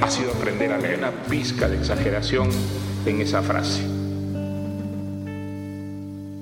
[0.00, 2.48] ha sido aprender a leer una pizca de exageración
[3.06, 3.82] en esa frase.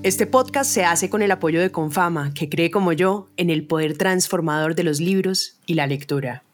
[0.02, 3.66] Este podcast se hace con el apoyo de Confama, que cree como yo en el
[3.66, 6.44] poder transformador de los libros y la lectura.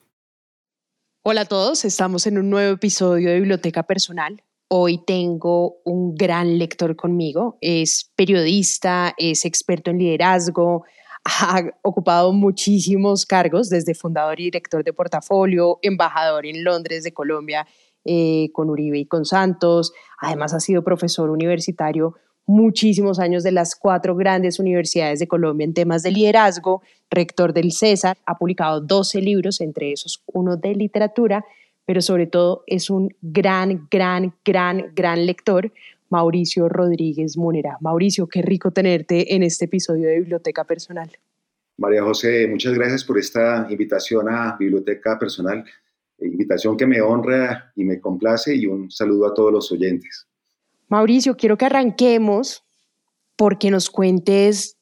[1.22, 4.42] Hola a todos, estamos en un nuevo episodio de Biblioteca Personal.
[4.69, 10.84] Hoy tengo un gran lector conmigo, es periodista, es experto en liderazgo,
[11.24, 17.66] ha ocupado muchísimos cargos, desde fundador y director de portafolio, embajador en Londres de Colombia
[18.04, 22.16] eh, con Uribe y con Santos, además ha sido profesor universitario
[22.47, 27.70] muchísimos años de las cuatro grandes universidades de Colombia en temas de liderazgo, rector del
[27.72, 31.44] César, ha publicado 12 libros, entre esos uno de literatura,
[31.84, 35.72] pero sobre todo es un gran, gran, gran, gran lector,
[36.12, 37.78] Mauricio Rodríguez Munera.
[37.80, 41.10] Mauricio, qué rico tenerte en este episodio de Biblioteca Personal.
[41.78, 45.64] María José, muchas gracias por esta invitación a Biblioteca Personal,
[46.20, 50.27] invitación que me honra y me complace y un saludo a todos los oyentes.
[50.88, 52.62] Mauricio, quiero que arranquemos
[53.34, 54.76] porque nos cuentes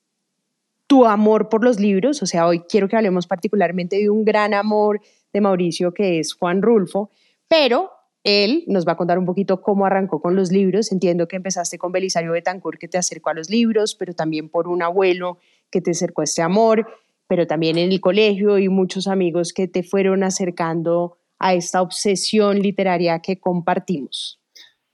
[0.89, 4.53] tu amor por los libros, o sea, hoy quiero que hablemos particularmente de un gran
[4.53, 5.01] amor
[5.33, 7.09] de Mauricio que es Juan Rulfo,
[7.47, 7.93] pero
[8.25, 10.93] él nos va a contar un poquito cómo arrancó con los libros.
[10.93, 14.69] Entiendo que empezaste con Belisario Betancourt que te acercó a los libros, pero también por
[14.69, 15.39] un abuelo
[15.71, 16.87] que te acercó a este amor,
[17.27, 22.61] pero también en el colegio y muchos amigos que te fueron acercando a esta obsesión
[22.61, 24.41] literaria que compartimos.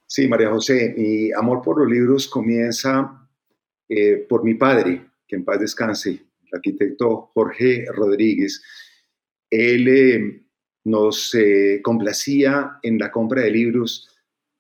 [0.07, 3.29] Sí, María José, mi amor por los libros comienza
[3.89, 8.63] eh, por mi padre, que en paz descanse, el arquitecto Jorge Rodríguez.
[9.51, 10.46] Él eh,
[10.87, 14.09] nos eh, complacía en la compra de libros.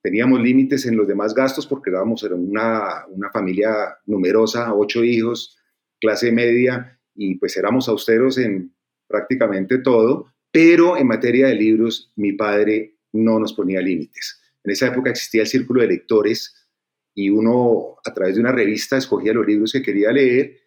[0.02, 5.56] Teníamos límites en los demás gastos porque éramos una, una familia numerosa, ocho hijos,
[6.00, 8.74] clase media, y pues éramos austeros en
[9.06, 14.40] prácticamente todo, pero en materia de libros mi padre no nos ponía límites.
[14.64, 16.56] En esa época existía el círculo de lectores
[17.14, 20.58] y uno a través de una revista escogía los libros que quería leer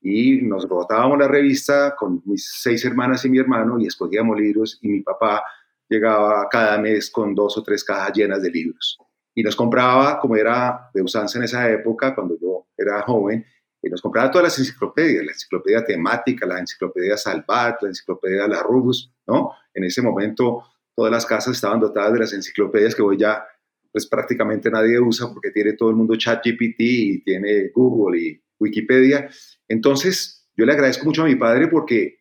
[0.00, 4.78] y nos rotábamos la revista con mis seis hermanas y mi hermano y escogíamos libros
[4.82, 5.42] y mi papá
[5.88, 8.98] llegaba cada mes con dos o tres cajas llenas de libros
[9.38, 13.46] y nos compraba, como era de usanza en esa época, cuando yo era joven,
[13.80, 18.64] y nos compraba todas las enciclopedias, la enciclopedia temática, la enciclopedia Salvat, la enciclopedia La
[18.64, 19.52] Rubus, ¿no?
[19.72, 23.46] En ese momento todas las casas estaban dotadas de las enciclopedias que hoy ya
[23.92, 29.28] pues prácticamente nadie usa porque tiene todo el mundo ChatGPT y tiene Google y Wikipedia.
[29.66, 32.18] Entonces, yo le agradezco mucho a mi padre porque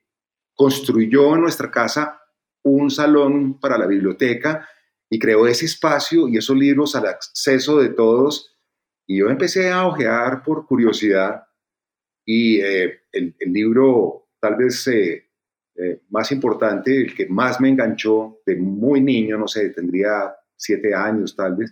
[0.56, 2.20] construyó en nuestra casa
[2.64, 4.68] un salón para la biblioteca
[5.10, 8.56] y creó ese espacio y esos libros al acceso de todos.
[9.08, 11.44] Y yo empecé a ojear por curiosidad
[12.26, 15.30] y eh, el, libro tal vez eh,
[15.76, 20.94] eh, más importante, el que más me enganchó de muy niño, no sé, tendría siete
[20.94, 21.72] años tal vez,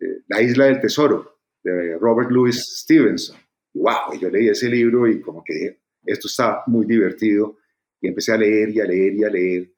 [0.00, 3.36] eh, La Isla del Tesoro, de Robert Louis Stevenson.
[3.74, 4.18] ¡Wow!
[4.20, 7.58] yo leí ese libro y como que esto está muy divertido
[8.00, 9.72] y empecé a leer y a leer y a leer.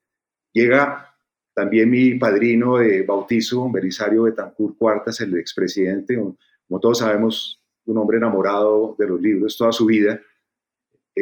[0.53, 1.15] Llega
[1.55, 8.19] también mi padrino de bautizo, Belisario Betancourt Cuartas, el expresidente, como todos sabemos, un hombre
[8.19, 10.21] enamorado de los libros toda su vida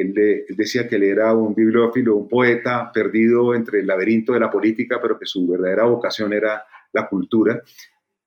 [0.00, 4.50] él, decía que él era un bibliófilo, un poeta perdido entre el laberinto de la
[4.50, 7.62] política, pero que su verdadera vocación era la cultura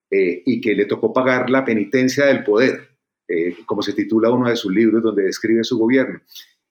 [0.09, 2.89] eh, y que le tocó pagar la penitencia del poder,
[3.27, 6.21] eh, como se titula uno de sus libros donde describe su gobierno.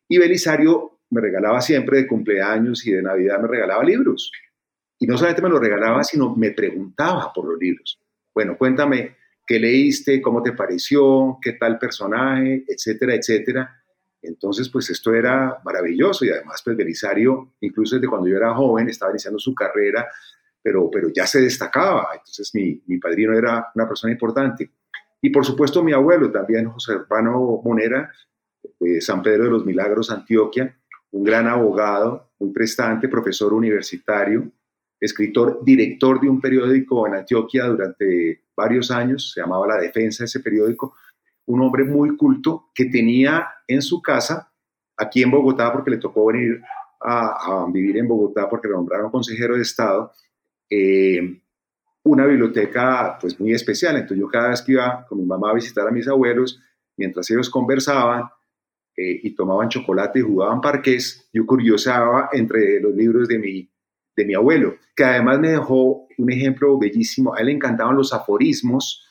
[0.08, 4.32] Y Belisario me regalaba siempre de cumpleaños y de Navidad, me regalaba libros.
[4.98, 8.00] Y no solamente me los regalaba, sino me preguntaba por los libros.
[8.34, 13.78] Bueno, cuéntame qué leíste, cómo te pareció, qué tal personaje, etcétera, etcétera
[14.22, 18.88] entonces, pues esto era maravilloso y además, pues Belisario, incluso desde cuando yo era joven,
[18.88, 20.08] estaba iniciando su carrera,
[20.62, 22.08] pero, pero ya se destacaba.
[22.12, 24.70] Entonces, mi, mi padrino era una persona importante.
[25.20, 28.12] Y por supuesto, mi abuelo también, José Urbano Monera,
[28.78, 30.76] de San Pedro de los Milagros, Antioquia,
[31.10, 34.50] un gran abogado, muy prestante, profesor universitario,
[35.00, 40.40] escritor, director de un periódico en Antioquia durante varios años, se llamaba La Defensa, ese
[40.40, 40.94] periódico,
[41.46, 44.52] un hombre muy culto que tenía en su casa,
[44.96, 46.60] aquí en Bogotá, porque le tocó venir
[47.00, 50.12] a, vivir en Bogotá porque lo nombraron consejero de Estado,
[50.70, 51.40] eh,
[52.04, 53.96] una biblioteca pues muy especial.
[53.96, 56.60] Entonces yo cada vez que iba con mi mamá a visitar a mis abuelos,
[56.96, 58.24] mientras ellos conversaban
[58.96, 63.70] eh, y tomaban chocolate y jugaban parques, yo curiosaba entre los libros de mi,
[64.16, 67.34] de mi abuelo, que además me dejó un ejemplo bellísimo.
[67.34, 69.04] A él le encantaban los aforismos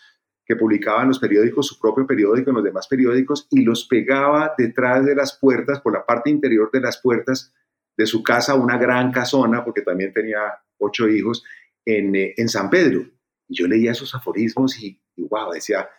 [0.46, 4.54] que publicaba en los periódicos, su propio periódico, en los demás periódicos, y los pegaba
[4.58, 7.54] detrás de las puertas, por la parte interior de las puertas
[7.98, 10.40] de su casa, una gran casona, porque también tenía
[10.78, 11.44] ocho hijos,
[11.86, 13.06] en, eh, en San Pedro.
[13.48, 15.90] Y yo leía esos aforismos y, y, wow, decía,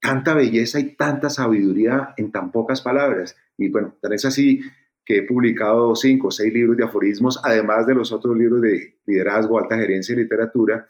[0.00, 3.36] tanta belleza y tanta sabiduría en tan pocas palabras.
[3.56, 4.60] Y bueno, tan es así
[5.04, 8.98] que he publicado cinco o seis libros de aforismos, además de los otros libros de
[9.06, 10.88] liderazgo, alta gerencia y literatura,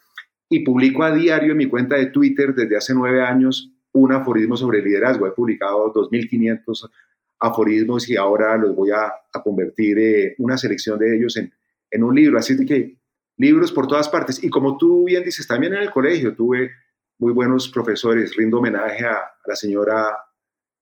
[0.48, 4.56] y publico a diario en mi cuenta de Twitter desde hace nueve años un aforismo
[4.56, 5.26] sobre liderazgo.
[5.26, 6.90] He publicado 2.500
[7.38, 11.52] aforismos y ahora los voy a, a convertir eh, una selección de ellos en,
[11.90, 12.38] en un libro.
[12.38, 12.98] Así que
[13.36, 14.42] libros por todas partes.
[14.42, 16.72] Y como tú bien dices, también en el colegio tuve
[17.18, 18.34] muy buenos profesores.
[18.36, 20.16] Rindo homenaje a, la señora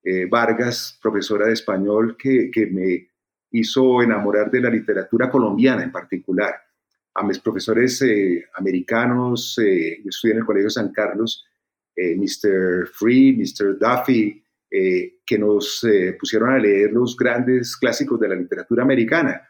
[0.03, 3.09] eh, Vargas, profesora de español, que, que, me
[3.50, 6.55] hizo enamorar de la literatura colombiana en particular.
[7.15, 11.45] A mis profesores eh, americanos, eh, yo estudié en el Colegio San Carlos,
[11.97, 12.89] Mr.
[12.89, 13.79] Free, Mr.
[13.79, 14.43] Duffy,
[15.26, 15.87] que nos
[16.19, 19.49] pusieron a leer los grandes clásicos de la literatura americana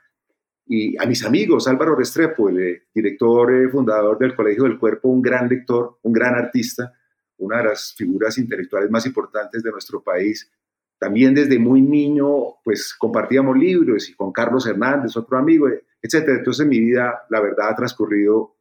[0.67, 5.09] y a mis amigos, Álvaro Restrepo, el eh, director eh, fundador del Colegio del Cuerpo,
[5.09, 6.95] un gran lector, un gran artista,
[7.37, 10.51] una de las figuras intelectuales más importantes de nuestro país.
[10.99, 12.27] También desde muy niño,
[12.65, 16.29] pues compartíamos libros y con Carlos Hernández, otro amigo, etc.
[16.29, 18.57] Entonces mi vida, la verdad, ha transcurrido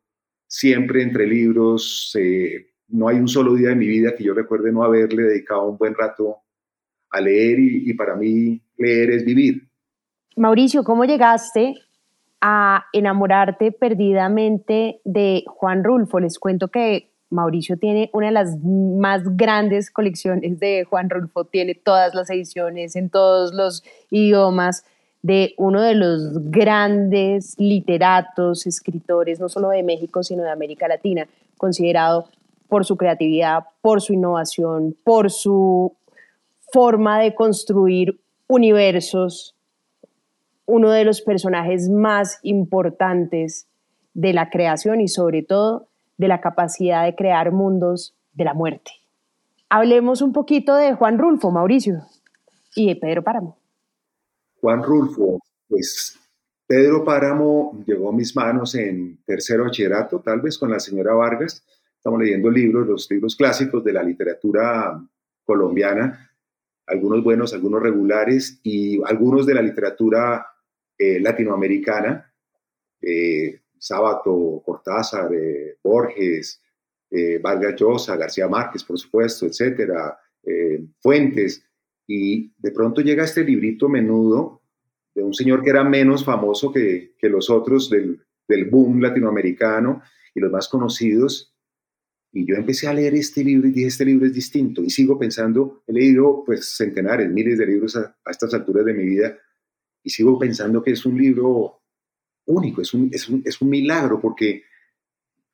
[0.45, 2.11] siempre entre libros.
[2.19, 5.69] Eh, no hay un solo día de mi vida que yo recuerde no haberle dedicado
[5.69, 6.42] un buen rato
[7.13, 9.67] a leer y, y para mí leer es vivir.
[10.35, 11.75] Mauricio, ¿cómo llegaste
[12.45, 16.19] a enamorarte perdidamente de Juan Rulfo.
[16.19, 21.73] Les cuento que Mauricio tiene una de las más grandes colecciones de Juan Rulfo, tiene
[21.73, 23.81] todas las ediciones en todos los
[24.11, 24.83] idiomas
[25.21, 31.25] de uno de los grandes literatos, escritores, no solo de México, sino de América Latina,
[31.57, 32.27] considerado
[32.67, 35.93] por su creatividad, por su innovación, por su
[36.73, 39.55] forma de construir universos
[40.65, 43.67] uno de los personajes más importantes
[44.15, 45.87] de la creación y sobre todo
[46.17, 48.91] de la capacidad de crear mundos de la muerte.
[49.69, 52.01] Hablemos un poquito de Juan Rulfo, Mauricio,
[52.75, 53.57] y de Pedro Páramo.
[54.59, 56.17] Juan Rulfo, pues
[56.65, 61.63] Pedro Páramo llegó a mis manos en tercero bachillerato, tal vez con la señora Vargas.
[61.97, 64.99] Estamos leyendo libros, los libros clásicos de la literatura
[65.45, 66.31] colombiana,
[66.87, 70.45] algunos buenos, algunos regulares y algunos de la literatura
[70.97, 72.31] eh, latinoamericana,
[73.01, 76.59] eh, Sábato, Cortázar, eh, Borges,
[77.43, 80.17] Vargas Llosa, García Márquez, por supuesto, etcétera,
[80.99, 81.63] Fuentes,
[82.07, 84.63] y de pronto llega este librito menudo
[85.13, 90.01] de un señor que era menos famoso que, que los otros del, del boom latinoamericano
[90.33, 91.52] y los más conocidos,
[92.35, 94.81] y yo empecé a leer este libro y dije, este libro es distinto.
[94.81, 98.93] Y sigo pensando, he leído pues centenares, miles de libros a, a, estas alturas de
[98.93, 99.37] mi vida,
[100.01, 101.83] y sigo pensando que es un libro
[102.45, 104.63] único, es un, es un, es un milagro, porque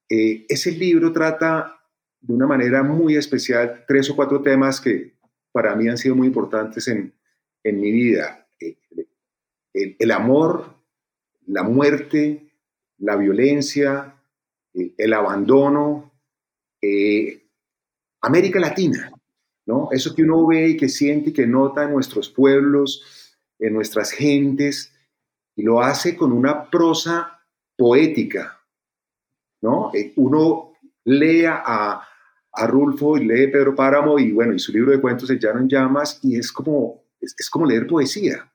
[0.10, 1.82] eh, ese libro trata
[2.22, 5.20] de una manera muy especial tres o cuatro temas que
[5.52, 7.14] para mí han sido muy importantes en,
[7.62, 8.48] en mi vida.
[8.58, 8.78] Eh,
[9.74, 10.76] el, el, amor,
[11.46, 12.54] la muerte,
[12.98, 14.16] la violencia,
[14.74, 16.09] eh, el abandono,
[18.22, 19.12] América Latina,
[19.66, 19.90] ¿no?
[19.92, 24.12] Eso que uno ve y que siente y que nota en nuestros pueblos, en nuestras
[24.12, 24.94] gentes,
[25.56, 27.42] y lo hace con una prosa
[27.78, 28.60] poética,
[29.62, 29.92] ¿no?
[29.94, 30.74] Eh, uno
[31.06, 32.02] lee a,
[32.54, 35.66] a Rulfo y lee Pedro Páramo y bueno, y su libro de cuentos El llano
[35.68, 38.52] llamas y es como, es, como leer poesía.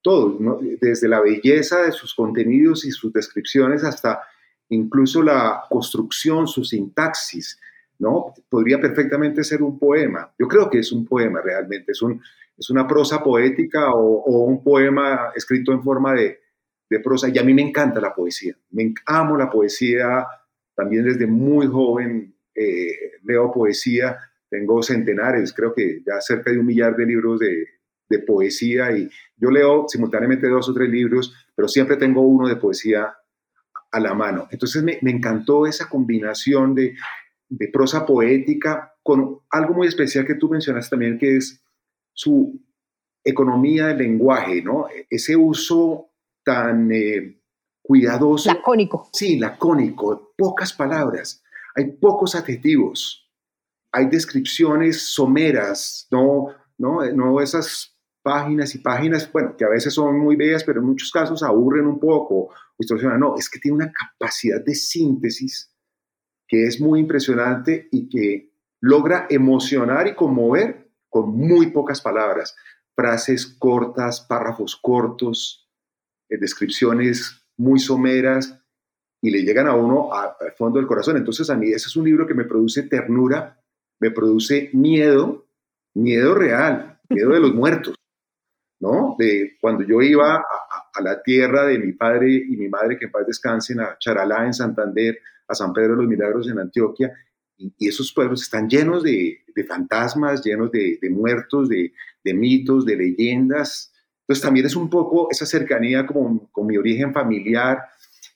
[0.00, 4.22] Todo, desde la belleza de sus contenidos y sus descripciones hasta
[4.70, 7.58] incluso la construcción, su sintaxis,
[7.98, 8.34] ¿no?
[8.48, 10.32] Podría perfectamente ser un poema.
[10.38, 12.20] Yo creo que es un poema realmente, es un,
[12.58, 16.40] es una prosa poética o, un poema escrito en forma de,
[17.02, 17.28] prosa.
[17.28, 18.56] Y a mí me encanta la poesía.
[18.70, 20.26] Me amo la poesía.
[20.74, 24.18] También desde muy joven eh, leo poesía.
[24.48, 27.68] Tengo centenares, creo que ya cerca de un millar de libros de,
[28.26, 28.90] poesía.
[28.96, 33.14] Y yo leo simultáneamente dos o tres libros, pero siempre tengo uno de poesía
[33.90, 34.48] a la mano.
[34.50, 36.96] Entonces me, encantó esa combinación de,
[37.48, 41.62] de prosa poética con algo muy especial que tú mencionas también, que es
[42.12, 42.60] su
[43.24, 44.86] economía del lenguaje, ¿no?
[45.08, 46.10] Ese uso
[46.44, 47.40] tan eh,
[47.82, 48.52] cuidadoso.
[48.52, 49.08] Lacónico.
[49.12, 51.42] Sí, lacónico, pocas palabras.
[51.74, 53.30] hay pocos adjetivos,
[53.92, 60.18] hay descripciones someras, no, no, no esas páginas y páginas, bueno, que a veces son
[60.18, 62.50] muy bellas, pero en muchos casos aburren un poco.
[63.18, 65.74] No, es que tiene una capacidad de síntesis
[66.46, 72.56] que es muy impresionante y que logra emocionar y conmover con muy pocas palabras.
[72.94, 75.68] Frases cortas, párrafos cortos,
[76.28, 78.58] eh, descripciones muy someras
[79.20, 81.16] y le llegan a uno al fondo del corazón.
[81.16, 83.60] Entonces a mí ese es un libro que me produce ternura,
[84.00, 85.48] me produce miedo,
[85.94, 87.96] miedo real, miedo de los muertos,
[88.80, 89.16] ¿no?
[89.18, 90.42] De cuando yo iba a,
[91.00, 94.54] la tierra de mi padre y mi madre, que en paz descansen, a Charalá en
[94.54, 97.12] Santander, a San Pedro de los Milagros en Antioquia,
[97.56, 101.92] y, esos pueblos están llenos de, fantasmas, llenos de, muertos, de,
[102.24, 103.92] mitos, de leyendas.
[104.20, 107.82] Entonces también es un poco esa cercanía como, con mi origen familiar.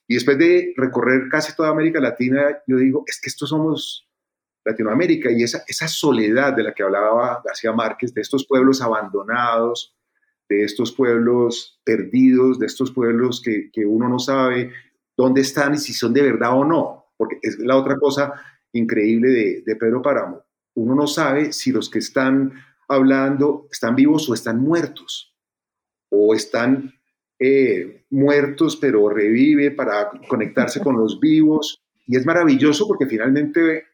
[0.09, 4.09] Y después de recorrer casi toda América Latina, yo digo, es que estos somos
[4.65, 9.95] Latinoamérica y esa, esa soledad de la que hablaba García Márquez, de estos pueblos abandonados,
[10.53, 14.73] de estos pueblos perdidos, de estos pueblos que, que uno no sabe
[15.17, 18.33] dónde están y si son de verdad o no, porque es la otra cosa
[18.73, 20.43] increíble de, de Pedro Páramo.
[20.75, 22.53] Uno no sabe si los que están
[22.89, 25.35] hablando están vivos o están muertos,
[26.11, 26.93] o están
[27.39, 31.83] eh, muertos pero revive para conectarse con los vivos.
[32.07, 33.87] Y es maravilloso porque finalmente,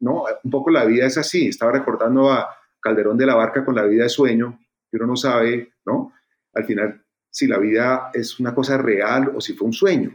[0.00, 0.24] ¿no?
[0.44, 1.48] Un poco la vida es así.
[1.48, 2.48] Estaba recordando a
[2.80, 4.58] Calderón de la Barca con la vida de sueño,
[4.96, 6.12] que uno no sabe, ¿no?
[6.54, 10.10] Al final, si la vida es una cosa real o si fue un sueño.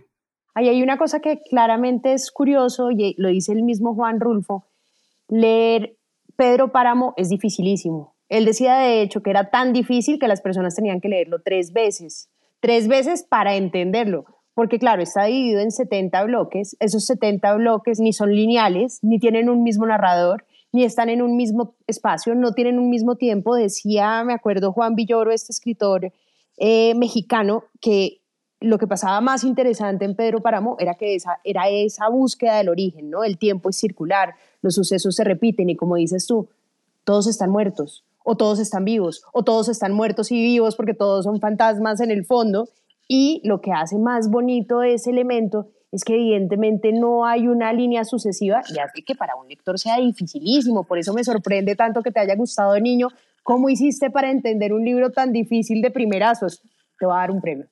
[0.53, 4.65] Ahí hay una cosa que claramente es curioso y lo dice el mismo Juan Rulfo,
[5.27, 5.97] leer
[6.35, 8.15] Pedro Páramo es dificilísimo.
[8.27, 11.73] Él decía de hecho que era tan difícil que las personas tenían que leerlo tres
[11.73, 17.99] veces, tres veces para entenderlo, porque claro, está dividido en 70 bloques, esos 70 bloques
[17.99, 22.53] ni son lineales, ni tienen un mismo narrador, ni están en un mismo espacio, no
[22.53, 23.55] tienen un mismo tiempo.
[23.55, 26.11] Decía, me acuerdo Juan Villoro, este escritor
[26.57, 28.21] eh, mexicano, que
[28.61, 32.69] lo que pasaba más interesante en Pedro Páramo era que esa, era esa búsqueda del
[32.69, 33.23] origen, ¿no?
[33.23, 36.47] El tiempo es circular, los sucesos se repiten y como dices tú,
[37.03, 41.25] todos están muertos, o todos están vivos, o todos están muertos y vivos porque todos
[41.25, 42.69] son fantasmas en el fondo.
[43.07, 48.03] Y lo que hace más bonito ese elemento es que evidentemente no hay una línea
[48.03, 50.83] sucesiva y hace que para un lector sea dificilísimo.
[50.83, 53.09] Por eso me sorprende tanto que te haya gustado niño.
[53.43, 56.61] ¿Cómo hiciste para entender un libro tan difícil de primerazos?
[56.99, 57.67] Te voy a dar un premio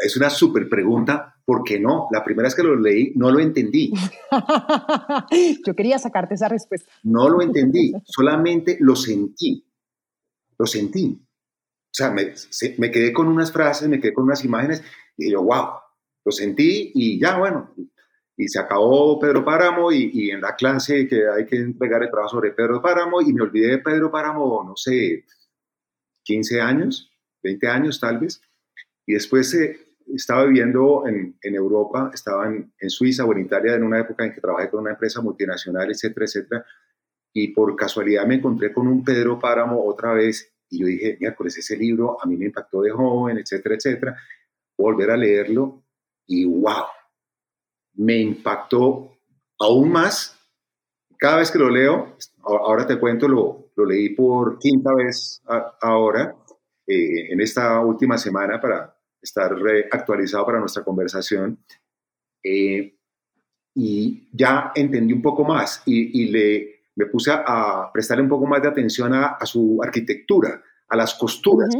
[0.00, 2.08] es una súper pregunta, ¿por qué no?
[2.10, 3.92] La primera vez que lo leí no lo entendí.
[5.66, 6.90] Yo quería sacarte esa respuesta.
[7.02, 9.66] No lo entendí, solamente lo sentí.
[10.58, 11.20] Lo sentí.
[11.22, 14.82] O sea, me, quedé con unas frases, me quedé con unas imágenes
[15.16, 15.79] y yo, wow,
[16.24, 17.74] lo sentí y ya, bueno,
[18.36, 22.10] y se acabó Pedro Páramo y, y, en la clase que hay que entregar el
[22.10, 25.24] trabajo sobre Pedro Páramo y me olvidé de Pedro Páramo, no sé,
[26.24, 27.12] 15 años,
[27.42, 28.40] 20 años tal vez.
[29.06, 33.84] Y después se estaba viviendo en, en Europa, estaba en, Suiza o en Italia en
[33.84, 36.64] una época en que trabajé con una empresa multinacional, etcétera, etcétera.
[37.32, 41.56] Y por casualidad me encontré con un Pedro Páramo otra vez y yo dije, miércoles,
[41.58, 44.16] ese libro a mí me impactó de joven, etcétera, etcétera.
[44.76, 45.84] Volver a leerlo
[46.30, 46.84] y wow,
[47.94, 49.18] me impactó
[49.58, 50.38] aún más.
[51.18, 55.42] Cada vez que lo leo, ahora te cuento, lo, lo leí por quinta vez
[55.82, 56.36] ahora,
[56.86, 59.56] eh, en esta última semana para estar
[59.90, 61.58] actualizado para nuestra conversación.
[62.44, 62.96] Eh,
[63.74, 68.62] y ya entendí un poco más y, le, me puse a, prestarle un poco más
[68.62, 71.74] de atención a, su arquitectura, a las costuras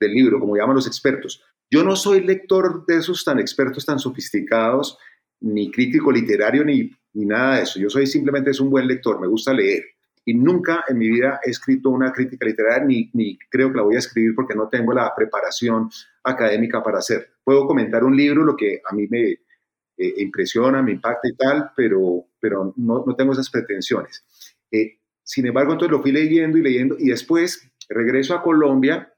[0.00, 1.44] del libro, como llaman los expertos.
[1.70, 4.98] Yo no soy lector de esos tan expertos, tan sofisticados,
[5.40, 7.78] ni crítico literario, ni, ni nada de eso.
[7.78, 9.84] Yo soy simplemente es un buen lector, me gusta leer
[10.24, 13.82] y nunca en mi vida he escrito una crítica literaria ni, ni, creo que la
[13.82, 15.88] voy a escribir porque no tengo la preparación
[16.22, 17.30] académica para hacer.
[17.42, 21.72] Puedo comentar un libro, lo que a mí me eh, impresiona, me impacta y tal,
[21.74, 24.24] pero, pero no, no tengo esas pretensiones.
[24.70, 29.12] Eh, sin embargo, entonces lo fui leyendo y leyendo y después regreso a Colombia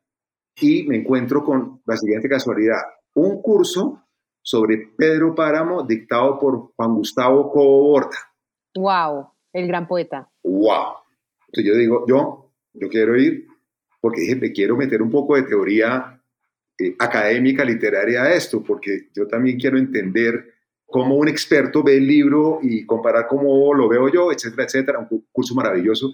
[0.57, 2.81] y me encuentro con la siguiente casualidad,
[3.15, 4.03] un curso
[4.43, 8.19] sobre Pedro Páramo dictado por Juan Gustavo Cobo Borda.
[8.75, 9.29] ¡Wow!
[9.53, 10.31] El gran poeta.
[10.43, 10.97] ¡Wow!
[11.47, 13.47] Entonces yo digo, yo, yo quiero ir
[14.01, 16.21] porque dije, me quiero meter un poco de teoría
[16.79, 20.55] eh, académica, literaria a esto, porque yo también quiero entender
[20.87, 24.99] cómo un experto ve el libro y comparar cómo lo veo yo, etcétera, etcétera.
[25.09, 26.13] Un curso maravilloso.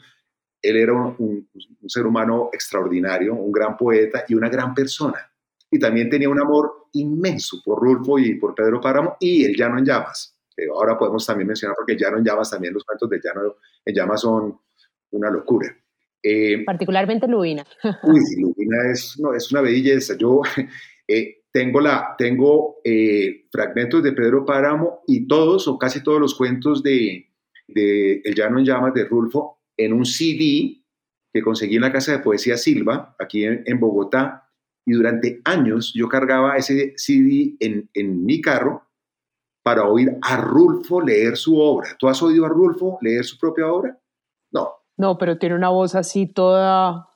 [0.61, 1.49] Él era un,
[1.81, 5.31] un ser humano extraordinario, un gran poeta y una gran persona.
[5.71, 9.79] Y también tenía un amor inmenso por Rulfo y por Pedro Páramo y El Llano
[9.79, 13.21] en Llamas Eh, ahora podemos también mencionar, porque Llano en Llamas, también los cuentos de
[13.23, 14.59] Llano en Llamas son
[15.11, 15.69] una locura.
[16.23, 17.65] Eh, Particularmente Lubina.
[18.03, 20.17] uy, Lubina es, no, es una belleza.
[20.17, 20.41] Yo
[21.09, 22.81] eh, tengo, la, tengo
[23.53, 27.29] fragmentos de Pedro Páramo y todos o casi todos los cuentos de,
[27.69, 30.83] de El Llano en Llamas de Rulfo en un CD
[31.33, 34.51] que conseguí en la Casa de Poesía Silva, aquí en, Bogotá,
[34.85, 38.89] y durante años yo cargaba ese CD en, en mi carro
[39.63, 41.91] para oír a Rulfo leer su obra.
[41.99, 43.99] ¿Tú has oído a Rulfo leer su propia obra?
[44.51, 44.71] No.
[44.97, 47.09] No, pero tiene una voz así toda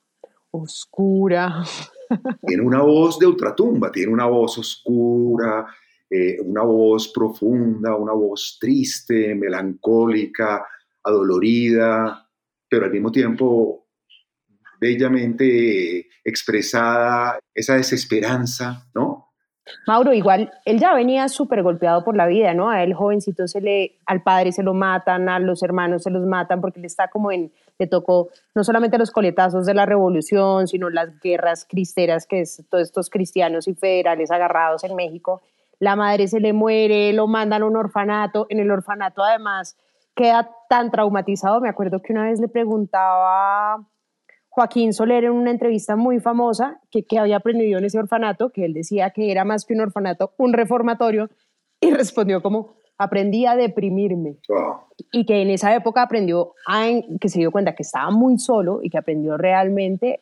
[0.51, 1.65] oscura.
[2.47, 5.67] Tiene una voz de ultratumba, tiene una voz oscura,
[6.11, 10.63] eh, una voz profunda, una voz triste, melancólica,
[11.03, 12.29] adolorida,
[12.73, 13.87] pero al mismo tiempo
[14.81, 19.29] bellamente expresada esa desesperanza, ¿no?
[19.87, 22.71] Mauro, igual él ya venía súper golpeado por la vida, ¿no?
[22.71, 26.25] A él jovencito se le, al padre se lo matan, a los hermanos se los
[26.25, 30.67] matan, porque él está como en, le tocó no solamente los coletazos de la revolución,
[30.67, 35.43] sino las guerras cristeras que es todos estos cristianos y federales agarrados en México.
[35.79, 39.77] La madre se le muere, lo mandan a un orfanato, en el orfanato además
[40.15, 43.87] queda tan traumatizado, me acuerdo que una vez le preguntaba
[44.49, 48.65] Joaquín Soler en una entrevista muy famosa que, que había aprendido en ese orfanato, que
[48.65, 51.31] él decía que era más que un orfanato, un reformatorio,
[51.81, 54.37] y respondió como, aprendí a deprimirme.
[55.11, 56.87] Y que en esa época aprendió, a,
[57.21, 60.21] que se dio cuenta que estaba muy solo y que aprendió realmente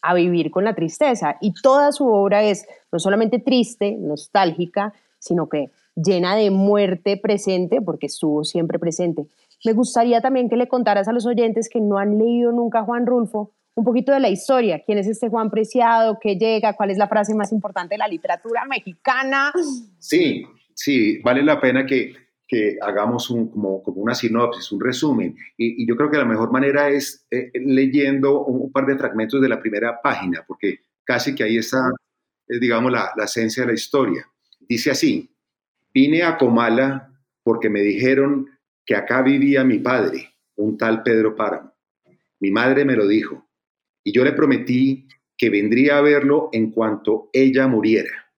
[0.00, 1.36] a vivir con la tristeza.
[1.40, 7.80] Y toda su obra es no solamente triste, nostálgica, sino que llena de muerte presente,
[7.82, 9.26] porque estuvo siempre presente.
[9.64, 13.06] Me gustaría también que le contaras a los oyentes que no han leído nunca Juan
[13.06, 14.82] Rulfo, un poquito de la historia.
[14.84, 16.18] ¿Quién es este Juan Preciado?
[16.20, 16.74] ¿Qué llega?
[16.74, 19.52] ¿Cuál es la frase más importante de la literatura mexicana?
[19.98, 20.44] Sí,
[20.74, 22.12] sí, vale la pena que,
[22.46, 25.36] que hagamos un, como, como, una sinopsis, un resumen.
[25.56, 29.48] Y, yo creo que la mejor manera es eh, leyendo un, par de fragmentos de
[29.48, 31.88] la primera página, porque casi que ahí está,
[32.48, 34.26] eh, digamos, la, la esencia de la historia.
[34.60, 35.31] Dice así,
[35.94, 38.48] vine a Comala porque me dijeron
[38.84, 41.72] que acá vivía mi padre, un tal Pedro Páramo.
[42.40, 43.48] Mi madre me lo dijo
[44.04, 48.32] y yo le prometí que vendría a verlo en cuanto ella muriera.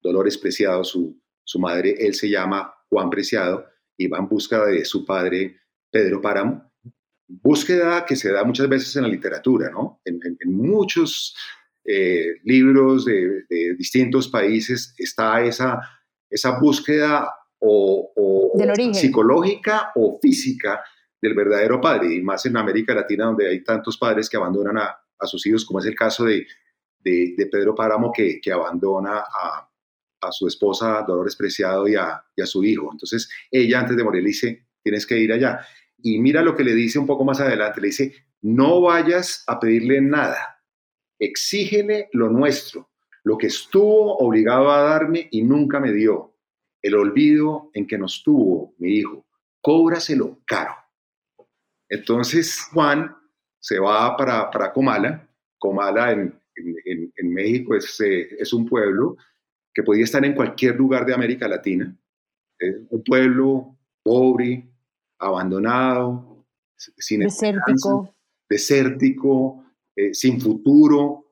[0.00, 3.66] Dolores Preciado, su, su madre, él se llama Juan Preciado
[3.96, 5.56] y va en busca de su padre
[5.90, 6.72] Pedro Páramo.
[7.26, 10.00] Búsqueda que se da muchas veces en la literatura, ¿no?
[10.04, 11.36] En, muchos
[11.84, 13.44] eh, libros de,
[13.76, 15.80] distintos países está esa,
[16.30, 17.28] esa búsqueda
[17.60, 18.12] o,
[18.92, 20.82] psicológica o física
[21.20, 24.96] del verdadero padre, y más en América Latina donde hay tantos padres que abandonan a,
[25.18, 26.46] a sus hijos, como es el caso de,
[27.00, 29.68] de, Pedro Páramo, que, que abandona a,
[30.20, 32.90] a, su esposa Dolores Preciado y a, y a, su hijo.
[32.92, 35.60] Entonces, ella antes de morir le dice, tienes que ir allá.
[36.00, 39.58] Y mira lo que le dice un poco más adelante, le dice, no vayas a
[39.58, 40.62] pedirle nada,
[41.18, 42.87] exígele lo nuestro,
[43.28, 46.34] lo que estuvo obligado a darme y nunca me dio,
[46.80, 49.26] el olvido en que nos tuvo mi hijo,
[49.60, 50.72] cóbraselo caro.
[51.90, 53.14] Entonces Juan
[53.60, 55.28] se va para, para Comala.
[55.58, 59.18] Comala en, en, México es, eh, es, un pueblo
[59.74, 61.94] que podía estar en cualquier lugar de América Latina.
[62.58, 64.72] Es un pueblo pobre,
[65.18, 68.14] abandonado, sin desértico,
[68.48, 71.27] desértico eh, sin futuro,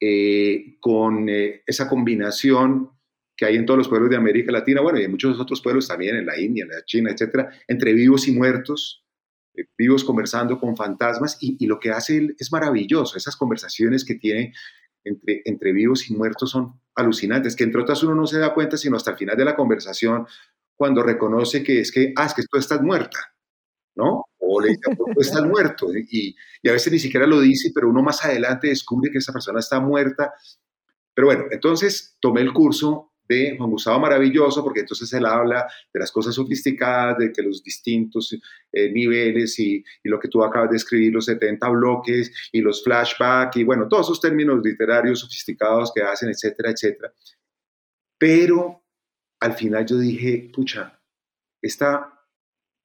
[0.00, 2.90] eh, con esa combinación
[3.36, 5.86] que hay en todos los pueblos de América Latina, bueno, y en muchos otros pueblos
[5.86, 9.04] también, en la India, en la China, etcétera, entre vivos y muertos,
[9.54, 13.16] eh, vivos conversando con fantasmas y, lo que hace él es maravilloso.
[13.16, 14.52] Esas conversaciones que tiene
[15.04, 18.76] entre, entre vivos y muertos son alucinantes, que entre otras uno no se da cuenta
[18.76, 20.26] sino hasta el final de la conversación
[20.76, 23.18] cuando reconoce que es que, ah, es que tú estás muerta,
[23.96, 24.24] ¿no?
[24.58, 24.82] O le dice,
[25.20, 25.88] estás muerto.
[25.94, 29.32] Y, y a veces ni siquiera lo dice, pero uno más adelante descubre que esa
[29.32, 30.32] persona está muerta.
[31.14, 36.00] Pero bueno, entonces tomé el curso de Juan Gustavo Maravilloso, porque entonces él habla de
[36.00, 38.34] las cosas sofisticadas, de que los distintos
[38.72, 42.82] eh, niveles y, y, lo que tú acabas de escribir, los 70 bloques y los
[42.82, 47.12] flashbacks y bueno, todos esos términos literarios sofisticados que hacen, etcétera, etcétera.
[48.16, 48.82] Pero
[49.40, 51.00] al final yo dije, pucha,
[51.62, 52.17] esta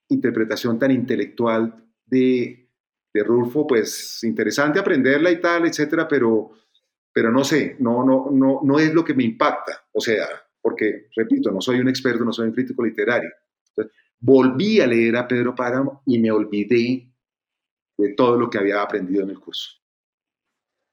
[0.10, 2.70] interpretación tan intelectual de,
[3.14, 6.52] de Rulfo, pues interesante aprenderla y tal, etcétera, pero
[7.14, 9.86] pero no sé, no, no, no, no es lo que me impacta.
[9.94, 10.28] O sea,
[10.60, 13.30] porque, repito, no soy un experto, no soy un crítico literario.
[14.20, 17.08] volví a leer a Pedro Páramo y me olvidé
[17.98, 19.70] de todo lo que había aprendido en el curso.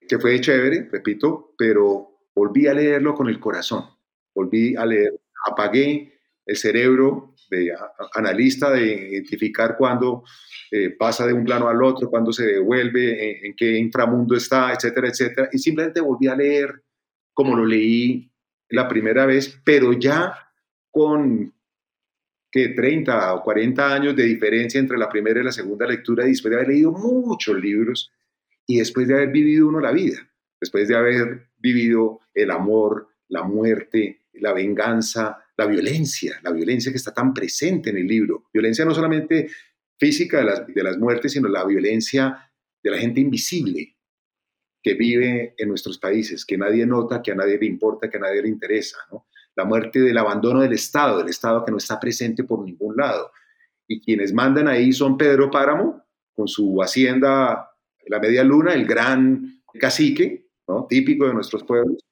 [0.06, 3.84] Que fue chévere, repito, pero volví a leerlo con el corazón.
[4.34, 6.19] Volví a leer, apagué
[6.50, 7.72] el cerebro de
[8.14, 10.24] analista de identificar cuándo
[10.72, 15.08] eh, pasa de un plano al otro, cuándo se devuelve, en, qué inframundo está, etcétera,
[15.08, 15.48] etcétera.
[15.52, 16.82] Y simplemente volví a leer
[17.32, 18.32] como lo leí
[18.68, 20.34] la primera vez, pero ya
[20.90, 21.54] con
[22.50, 26.50] que 30 o 40 años de diferencia entre la primera y la segunda lectura, después
[26.50, 28.12] de haber leído muchos libros
[28.66, 30.28] y después de haber vivido uno la vida,
[30.60, 36.96] después de haber vivido el amor, la muerte, la venganza, la violencia, la violencia que
[36.96, 38.44] está tan presente en el libro.
[38.52, 39.50] Violencia no solamente
[39.98, 42.50] física de las, de las muertes, sino la violencia
[42.82, 43.94] de la gente invisible
[44.82, 48.20] que vive en nuestros países, que nadie nota, que a nadie le importa, que a
[48.20, 48.96] nadie le interesa.
[49.54, 53.30] La muerte del abandono del Estado, del Estado que no está presente por ningún lado.
[53.86, 57.70] Y quienes mandan ahí son Pedro Páramo, con su hacienda
[58.06, 60.46] La Media Luna, el gran cacique,
[60.88, 62.02] típico de nuestros pueblos,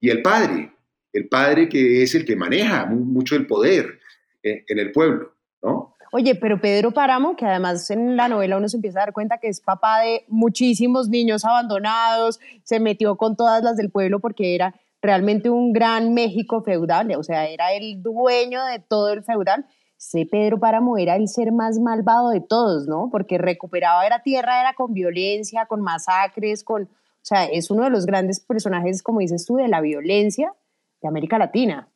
[0.00, 0.75] y el padre,
[1.16, 3.98] el padre que es el que maneja mucho el poder
[4.42, 5.32] en, en el pueblo.
[5.62, 5.96] ¿no?
[6.12, 9.38] Oye, pero Pedro Páramo, que además en la novela uno se empieza a dar cuenta
[9.38, 14.54] que es papá de muchísimos niños abandonados, se metió con todas las del pueblo porque
[14.54, 19.66] era realmente un gran México feudal, o sea, era el dueño de todo el feudal.
[19.98, 23.08] Ese Pedro Páramo era el ser más malvado de todos, ¿no?
[23.10, 26.84] Porque recuperaba la tierra, era con violencia, con masacres, con...
[26.84, 30.52] O sea, es uno de los grandes personajes, como dices tú, de la violencia
[31.06, 31.88] América Latina.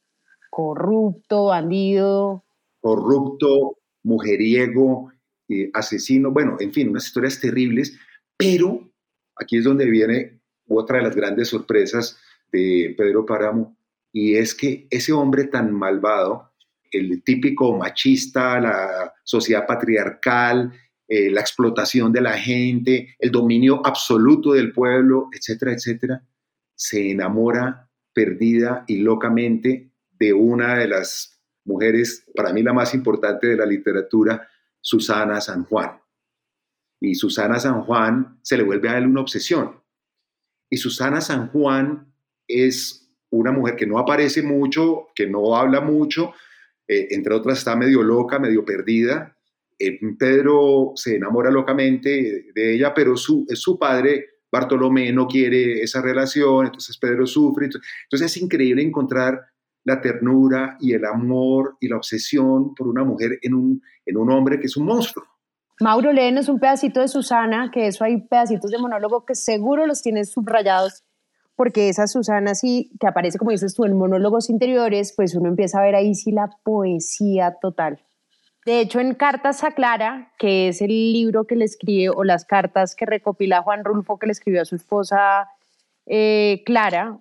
[0.51, 2.45] Corrupto, bandido.
[2.81, 5.13] Corrupto, mujeriego,
[5.49, 7.99] eh, asesino, bueno, en fin, unas historias terribles,
[8.37, 8.89] pero
[9.37, 12.19] aquí es donde viene otra de las grandes sorpresas
[12.53, 13.77] de Pedro Páramo,
[14.13, 16.53] y es que ese hombre tan malvado,
[16.91, 20.73] el típico machista, la sociedad patriarcal,
[21.07, 26.25] eh, la explotación de la gente, el dominio absoluto del pueblo, etcétera, etcétera,
[26.75, 33.47] se enamora perdida y locamente de una de las mujeres, para mí la más importante
[33.47, 34.49] de la literatura,
[34.81, 36.01] Susana San Juan.
[37.01, 39.81] Y Susana San Juan se le vuelve a él una obsesión.
[40.69, 42.13] Y Susana San Juan
[42.47, 46.35] es una mujer que no aparece mucho, que no habla mucho,
[46.87, 49.37] eh, entre otras está medio loca, medio perdida.
[49.79, 56.03] Eh, Pedro se enamora locamente de ella, pero su, su padre, Bartolomé, no quiere esa
[56.03, 57.67] relación, entonces Pedro sufre.
[57.67, 59.41] Entonces es increíble encontrar
[59.85, 64.31] la ternura y el amor y la obsesión por una mujer en un, en un
[64.31, 65.25] hombre que es un monstruo.
[65.81, 70.03] Mauro, léenos un pedacito de Susana, que eso hay pedacitos de monólogo que seguro los
[70.03, 71.05] tienes subrayados,
[71.57, 75.79] porque esa Susana sí, que aparece, como dices tú, en monólogos interiores, pues uno empieza
[75.79, 78.05] a ver ahí sí la poesía total.
[78.67, 82.45] De hecho, en Cartas a Clara, que es el libro que le escribe, o las
[82.45, 85.49] cartas que recopila Juan Rulfo, que le escribió a su esposa
[86.07, 87.19] eh, Clara,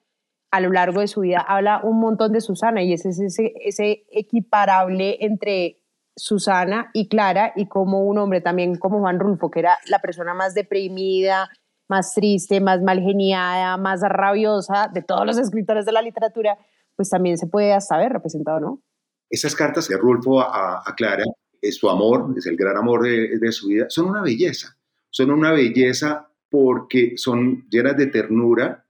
[0.52, 4.06] a lo largo de su vida habla un montón de Susana y ese es ese,
[4.12, 5.78] equiparable entre
[6.16, 10.34] Susana y Clara y como un hombre también como Juan Rulfo, que era la persona
[10.34, 11.50] más deprimida,
[11.88, 16.58] más triste, más mal geniada, más rabiosa de todos los escritores de la literatura,
[16.96, 18.82] pues también se puede hasta ver representado, ¿no?
[19.30, 21.24] Esas cartas de Rulfo a, Clara,
[21.62, 24.78] es su amor, es el gran amor de, de su vida, son una belleza,
[25.10, 28.86] son una belleza porque son llenas de ternura,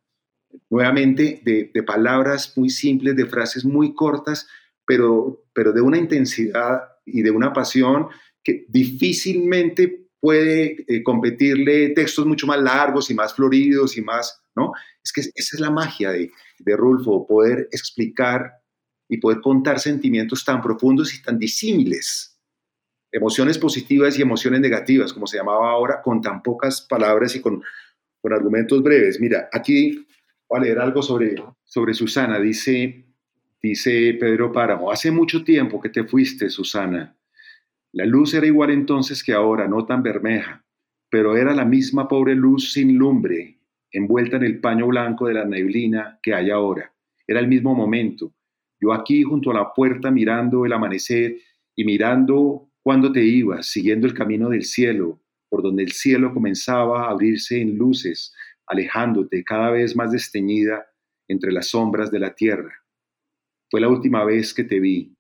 [0.70, 4.48] nuevamente de, palabras muy simples, de frases muy cortas,
[4.86, 8.08] pero, pero de una intensidad y de una pasión
[8.44, 14.74] que difícilmente puede eh, competirle textos mucho más largos y más floridos y más, ¿no?
[15.04, 18.59] Es que esa es la magia de, de Rulfo, poder explicar
[19.10, 22.40] y poder contar sentimientos tan profundos y tan disímiles,
[23.12, 27.62] emociones positivas y emociones negativas, como se llamaba ahora, con tan pocas palabras y con,
[28.22, 29.20] con argumentos breves.
[29.20, 30.06] Mira, aquí
[30.50, 32.40] Voy a leer algo sobre, sobre Susana.
[32.40, 33.06] Dice,
[33.62, 37.16] dice Pedro Páramo, hace mucho tiempo que te fuiste, Susana.
[37.92, 40.66] La luz era igual entonces que ahora, no tan bermeja,
[41.10, 43.60] pero era la misma pobre luz sin lumbre,
[43.92, 46.94] envuelta en el paño blanco de la neblina que hay ahora.
[47.28, 48.34] Era el mismo momento.
[48.80, 51.38] Yo aquí junto a la puerta mirando el amanecer
[51.76, 57.06] y mirando cuando te ibas, siguiendo el camino del cielo, por donde el cielo comenzaba
[57.06, 58.34] a abrirse en luces,
[58.68, 60.88] alejándote cada vez más desteñida
[61.28, 62.74] entre las sombras de la tierra.
[63.70, 65.16] Fue la última vez que te vi.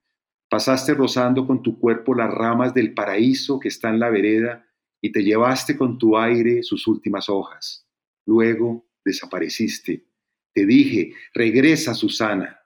[0.49, 4.65] Pasaste rozando con tu cuerpo las ramas del paraíso que está en la vereda
[5.01, 7.87] y te llevaste con tu aire sus últimas hojas.
[8.25, 10.05] Luego desapareciste.
[10.53, 12.58] Te dije, regresa Susana.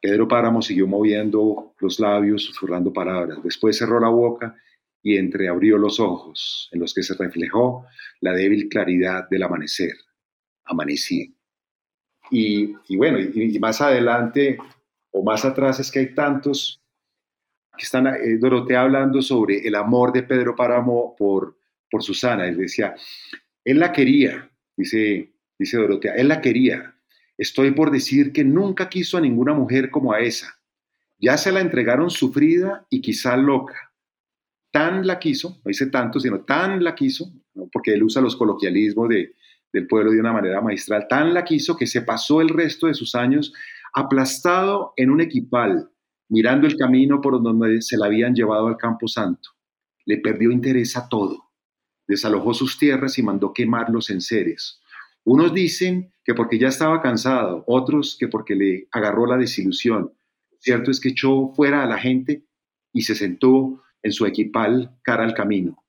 [0.00, 3.42] Pedro Páramo siguió moviendo los labios, susurrando palabras.
[3.42, 4.56] Después cerró la boca
[5.02, 7.86] y entreabrió los ojos, en los que se reflejó
[8.20, 9.94] la débil claridad del amanecer.
[10.64, 11.26] Amanecía.
[12.30, 14.58] Y, bueno, y, más adelante
[15.10, 16.82] o más atrás es que hay tantos
[17.76, 21.56] que están, eh, Dorotea hablando sobre el amor de Pedro Páramo por,
[21.90, 22.46] por Susana.
[22.46, 22.94] Él decía,
[23.64, 26.94] él la quería, dice, dice Dorotea, él la quería.
[27.38, 30.58] Estoy por decir que nunca quiso a ninguna mujer como a esa.
[31.18, 33.92] Ya se la entregaron sufrida y quizá loca.
[34.72, 37.32] Tan la quiso, no dice tanto, sino tan la quiso,
[37.72, 39.34] porque él usa los coloquialismos de,
[39.72, 42.94] del pueblo de una manera magistral, tan la quiso que se pasó el resto de
[42.94, 43.52] sus años
[43.94, 45.90] aplastado en un equipal,
[46.28, 49.50] mirando el camino por donde se la habían llevado al Campo Santo.
[50.04, 51.50] Le perdió interés a todo.
[52.06, 54.80] Desalojó sus tierras y mandó quemar los enseres.
[55.24, 60.12] Unos dicen que porque ya estaba cansado, otros que porque le agarró la desilusión.
[60.58, 62.44] Cierto es que echó fuera a la gente
[62.92, 65.82] y se sentó en su equipal cara al camino.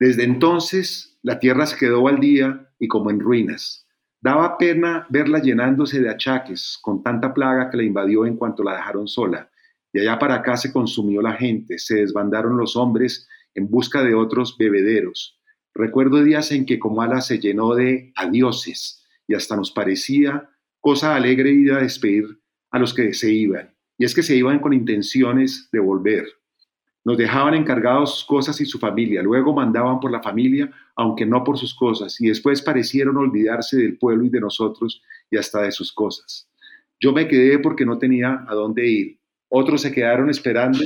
[0.00, 3.86] Desde entonces la tierra se quedó día y como en ruinas.
[4.20, 8.74] Daba pena verla llenándose de achaques con tanta plaga que la invadió en cuanto la
[8.74, 9.52] dejaron sola.
[9.92, 14.16] Y allá para acá se consumió la gente, se desbandaron los hombres en busca de
[14.16, 15.38] otros bebederos.
[15.74, 18.99] Recuerdo días en que Comala se llenó de adioses
[19.30, 22.24] y hasta nos parecía cosa alegre ir a despedir
[22.72, 23.72] a los que se iban.
[23.96, 26.24] Y es que se iban con intenciones de volver.
[27.04, 31.44] Nos dejaban encargados sus cosas y su familia, luego mandaban por la familia, aunque no
[31.44, 35.70] por sus cosas, y después parecieron olvidarse del pueblo y de nosotros y hasta de
[35.70, 36.50] sus cosas.
[36.98, 39.20] Yo me quedé porque no tenía a dónde ir.
[39.48, 40.80] Otros se quedaron esperando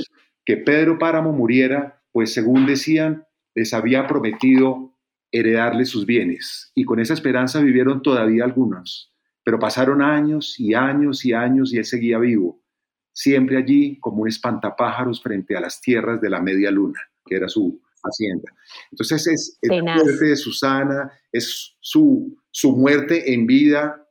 [0.45, 4.94] que Pedro Páramo muriera, pues según decían, les había prometido
[5.39, 9.11] heredarle sus bienes, y con esa esperanza vivieron todavía algunos.
[9.43, 12.65] Pero pasaron años y años y años y él seguía vivo
[13.15, 17.47] siempre allí como un espantapájaros frente a las tierras de la media luna, que era
[17.47, 18.51] su hacienda.
[18.91, 24.05] Entonces es, la muerte de Susana, es su, su muerte en vida,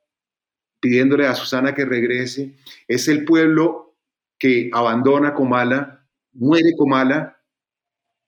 [0.81, 2.57] pidiéndole a Susana que regrese,
[2.89, 3.95] es el pueblo
[4.39, 7.39] que abandona Comala, muere Comala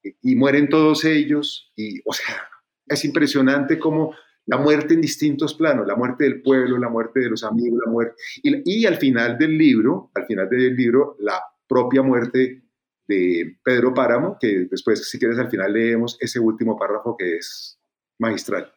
[0.03, 2.49] y mueren todos ellos, y o sea,
[2.87, 4.15] es impresionante cómo
[4.47, 7.91] la muerte en distintos planos, la muerte del pueblo, la muerte de los amigos, la
[7.91, 12.63] muerte, y, al final del libro, al final del libro, la propia muerte
[13.09, 17.79] de Pedro Páramo, que después, si quieres, al final leemos ese último párrafo que es
[18.19, 18.73] magistral.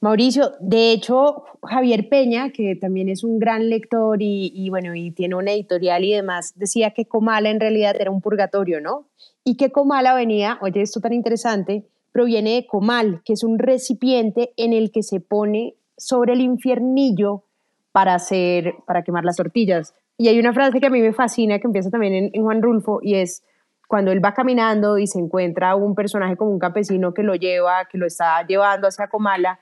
[0.00, 5.12] Mauricio, de hecho, Javier Peña, que también es un gran lector y, y, bueno, y
[5.12, 9.08] tiene una editorial y demás, decía que Comala en realidad era un purgatorio, ¿no?
[9.44, 14.52] Y que Comala venía, oye, esto tan interesante, proviene de comal, que es un recipiente
[14.56, 17.44] en el que se pone sobre el infiernillo
[17.90, 19.94] para hacer, para quemar las tortillas.
[20.18, 23.00] Y hay una frase que a mí me fascina, que empieza también en, Juan Rulfo,
[23.02, 23.42] y es
[23.88, 27.86] cuando él va caminando y se encuentra un personaje como un campesino que lo lleva,
[27.90, 29.60] que lo está llevando hacia Comala,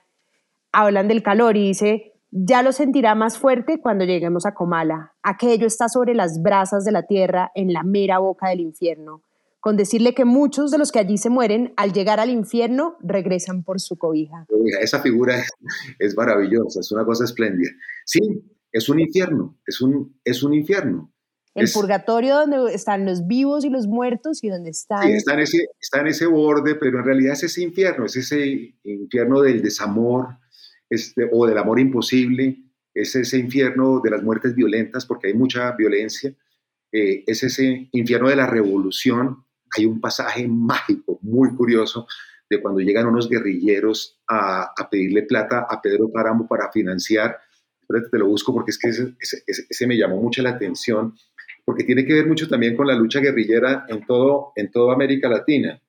[0.71, 5.13] hablan del calor y dice, ya lo sentirá más fuerte cuando lleguemos a Comala.
[5.21, 9.21] Aquello está sobre las brasas de la tierra, en la mera boca del infierno
[9.61, 13.63] con decirle que muchos de los que allí se mueren, al llegar al infierno, regresan
[13.63, 14.47] por su cobija.
[14.81, 15.41] Esa figura
[15.99, 17.69] es, maravillosa, es una cosa espléndida.
[18.03, 18.19] Sí,
[18.71, 21.13] es un infierno, es un, es un infierno.
[21.53, 25.03] El purgatorio donde están los vivos y los muertos y donde están...
[25.03, 28.15] Sí, está en, ese, está en ese borde, pero en realidad es ese infierno, es
[28.15, 30.39] ese infierno del desamor
[30.89, 32.63] este, o del amor imposible,
[32.95, 36.33] es ese infierno de las muertes violentas, porque hay mucha violencia,
[36.91, 42.07] eh, es ese infierno de la revolución, hay un pasaje mágico, muy curioso,
[42.49, 47.37] de cuando llegan unos guerrilleros a, pedirle plata a Pedro Páramo para financiar.
[47.81, 51.15] Espérate, te lo busco porque es que ese, me llamó mucho la atención,
[51.63, 55.29] porque tiene que ver mucho también con la lucha guerrillera en, todo, en toda América
[55.29, 55.81] Latina.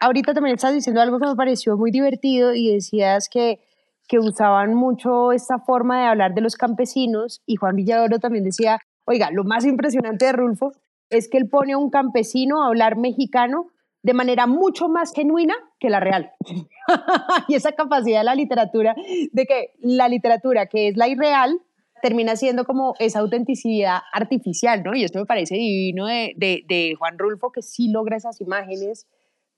[0.00, 3.60] Ahorita también estás diciendo algo que me pareció muy divertido y decías que,
[4.08, 8.80] que usaban mucho esta forma de hablar de los campesinos y Juan Villadoro también decía,
[9.04, 10.72] oiga, lo más impresionante de Rulfo
[11.12, 13.68] es que él pone a un campesino a hablar mexicano
[14.02, 16.32] de manera mucho más genuina que la real.
[17.48, 18.96] y esa capacidad de la literatura,
[19.32, 21.60] de que la literatura que es la irreal,
[22.02, 24.94] termina siendo como esa autenticidad artificial, ¿no?
[24.94, 29.06] Y esto me parece divino de, de, Juan Rulfo, que sí logra esas imágenes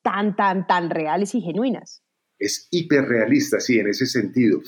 [0.03, 2.03] tan, tan, tan reales y genuinas.
[2.38, 4.61] Es hiperrealista, sí, en ese sentido.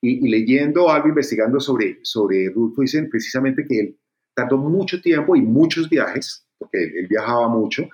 [0.00, 3.98] Y, leyendo algo, investigando sobre, sobre Rulfo, dicen precisamente que él
[4.34, 7.88] tardó mucho tiempo y muchos viajes, porque él, viajaba mucho,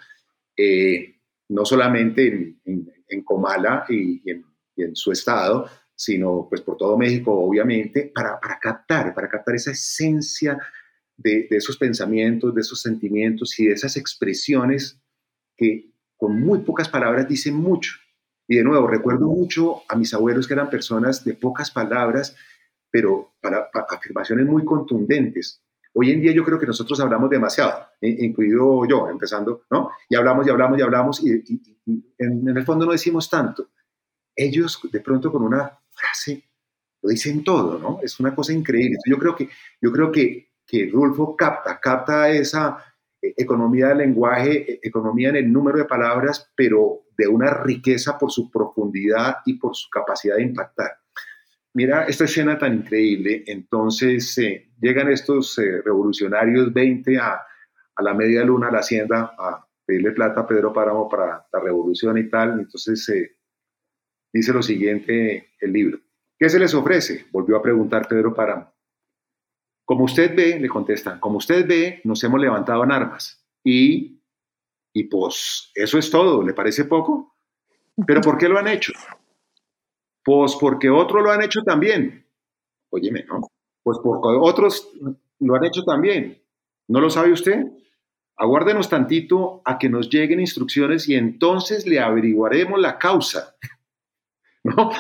[0.57, 1.17] eh,
[1.49, 4.45] no solamente en, en, Comala y, en,
[4.95, 10.59] su estado, sino pues por todo México, obviamente, para, para captar, para captar esa esencia
[11.19, 14.99] de, de, esos pensamientos, de esos sentimientos y de esas expresiones
[15.55, 17.93] que con muy pocas palabras dicen mucho.
[18.49, 22.35] Y de nuevo, recuerdo mucho a mis abuelos que eran personas de pocas palabras,
[22.91, 28.87] pero para afirmaciones muy contundentes Hoy en día yo creo que nosotros hablamos demasiado, incluido
[28.87, 29.91] yo, empezando, ¿no?
[30.09, 31.43] Y hablamos y hablamos y hablamos y,
[32.19, 33.71] en, el fondo no decimos tanto.
[34.35, 36.45] Ellos de pronto con una frase
[37.03, 37.99] lo dicen todo, ¿no?
[38.03, 38.99] Es una cosa increíble.
[39.07, 39.49] Yo creo que,
[39.81, 42.79] yo creo que, que Rulfo capta, capta esa
[43.21, 48.19] eh, economía del lenguaje, eh, economía en el número de palabras, pero de una riqueza
[48.19, 51.00] por su profundidad y por su capacidad de impactar.
[51.75, 53.45] Mira esta escena tan increíble.
[53.47, 57.41] Entonces eh, llegan estos revolucionarios 20 a,
[57.95, 61.61] a, la media luna, a la hacienda, a pedirle plata a Pedro Páramo para la
[61.61, 62.59] revolución y tal.
[62.61, 63.31] Entonces
[64.33, 66.01] dice lo siguiente el libro.
[66.41, 67.27] ¿Qué se les ofrece?
[67.31, 68.73] Volvió a preguntar Pedro Páramo.
[69.85, 73.45] Como usted ve, le contestan, como usted ve, nos hemos levantado en armas.
[73.63, 74.23] Y,
[74.95, 77.37] y pues eso es todo, ¿le parece poco?
[78.07, 78.93] ¿Pero por qué lo han hecho?
[80.25, 82.27] Pues porque otros lo han hecho también.
[82.91, 83.41] Óyeme, ¿no?
[83.83, 84.91] Pues porque otros
[85.39, 86.43] lo han hecho también.
[86.89, 87.67] ¿No lo sabe usted?
[88.37, 93.55] Aguárdenos tantito a que nos lleguen instrucciones y entonces le averiguaremos la causa.
[94.65, 94.91] ¿No?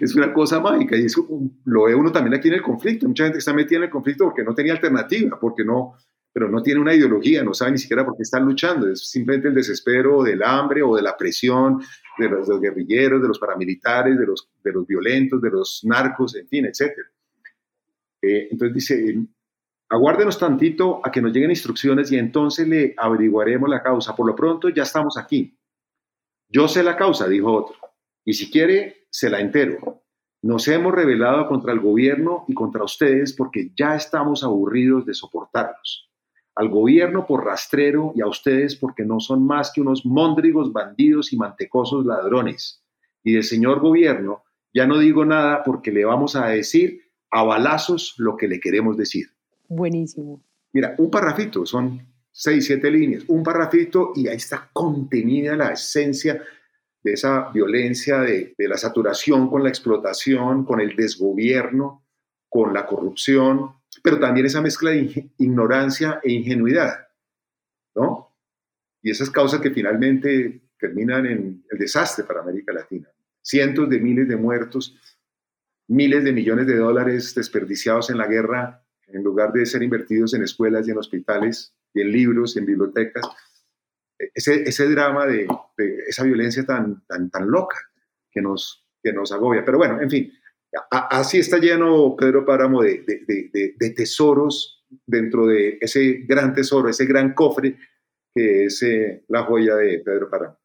[0.00, 1.26] es una cosa mágica y eso
[1.64, 3.06] lo ve uno también aquí en el conflicto.
[3.06, 5.94] Mucha gente está metida en el conflicto porque no tenía alternativa, porque no,
[6.32, 8.88] pero no tiene una ideología, no sabe ni siquiera por qué están luchando.
[8.88, 11.80] Es simplemente el desespero del hambre o de la presión
[12.18, 16.48] de los, guerrilleros, de los paramilitares, de los, de los violentos, de los narcos, en
[16.48, 16.92] fin, etc.
[18.22, 19.18] Eh, entonces dice,
[19.88, 24.16] aguárdenos tantito a que nos lleguen instrucciones y entonces le averiguaremos la causa.
[24.16, 25.58] Por lo pronto ya estamos aquí.
[26.48, 27.76] Yo sé la causa, dijo otro.
[28.24, 30.02] Y si quiere, se la entero.
[30.42, 36.10] Nos hemos rebelado contra el gobierno y contra ustedes porque ya estamos aburridos de soportarlos.
[36.56, 41.32] Al gobierno por rastrero y a ustedes porque no son más que unos móndrigos bandidos
[41.32, 42.82] y mantecosos ladrones.
[43.22, 44.42] Y del señor gobierno
[44.74, 48.96] ya no digo nada porque le vamos a decir a balazos lo que le queremos
[48.96, 49.28] decir.
[49.68, 50.42] Buenísimo.
[50.72, 56.42] Mira, un parrafito, son seis, siete líneas, un parrafito y ahí está contenida la esencia
[57.02, 62.04] de esa violencia, de, la saturación con la explotación, con el desgobierno,
[62.48, 67.08] con la corrupción, pero también esa mezcla de ignorancia e ingenuidad,
[67.96, 68.36] ¿no?
[69.02, 73.08] Y esas causas que finalmente terminan en el desastre para América Latina.
[73.42, 74.96] Cientos de miles de muertos,
[75.88, 80.44] miles de millones de dólares desperdiciados en la guerra en lugar de ser invertidos en
[80.44, 83.24] escuelas y en hospitales y en libros y en bibliotecas
[84.34, 85.48] ese, drama de,
[86.06, 87.76] esa violencia tan, tan, tan loca
[88.30, 89.64] que nos, que nos agobia.
[89.64, 90.32] Pero bueno, en fin,
[90.90, 93.04] así está lleno Pedro Páramo de,
[93.78, 97.76] de, tesoros dentro de ese gran tesoro, ese gran cofre
[98.34, 100.56] que es eh, la joya de Pedro Páramo.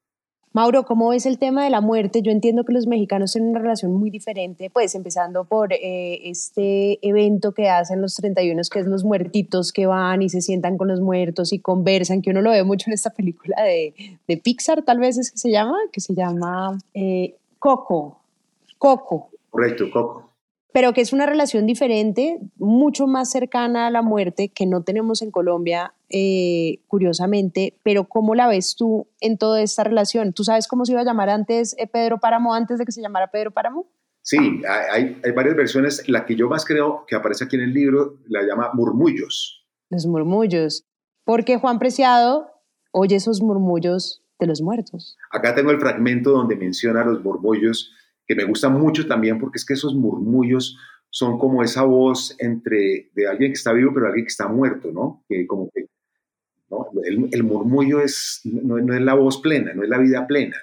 [0.54, 2.22] Mauro, ¿cómo es el tema de la muerte?
[2.22, 7.00] Yo entiendo que los mexicanos tienen una relación muy diferente, pues empezando por eh, este
[7.08, 10.90] evento que hacen los 31, que es los muertitos que van y se sientan con
[10.90, 13.94] los muertos y conversan, que uno lo ve mucho en esta película de,
[14.28, 18.20] de Pixar, tal vez es que se llama, que se llama eh, Coco.
[18.78, 19.31] Coco.
[19.52, 20.32] Correcto, Coco
[20.74, 25.22] pero que es una relación diferente, mucho más cercana a la muerte que no tenemos
[25.22, 30.34] en Colombia, eh, curiosamente, pero ¿cómo la ves tú en toda esta relación?
[30.34, 33.02] ¿Tú sabes cómo se iba a llamar antes eh, Pedro Páramo, antes de que se
[33.02, 33.88] llamara Pedro Páramo?
[34.22, 34.38] Sí,
[34.68, 36.08] hay, hay, varias versiones.
[36.08, 39.66] La que yo más creo que aparece aquí en el libro la llama Murmullos.
[39.90, 40.86] Los murmullos.
[41.26, 42.52] Porque Juan Preciado
[42.92, 45.18] oye esos murmullos de los muertos.
[45.32, 47.92] Acá tengo el fragmento donde menciona los murmullos
[48.32, 50.78] que me gusta mucho también porque es que esos murmullos
[51.10, 54.90] son como esa voz entre de alguien que está vivo pero alguien que está muerto,
[54.94, 55.26] ¿no?
[55.28, 55.88] Que como que
[56.70, 56.88] ¿no?
[57.04, 60.56] El, murmullo es, no, es la voz plena, no es la vida plena.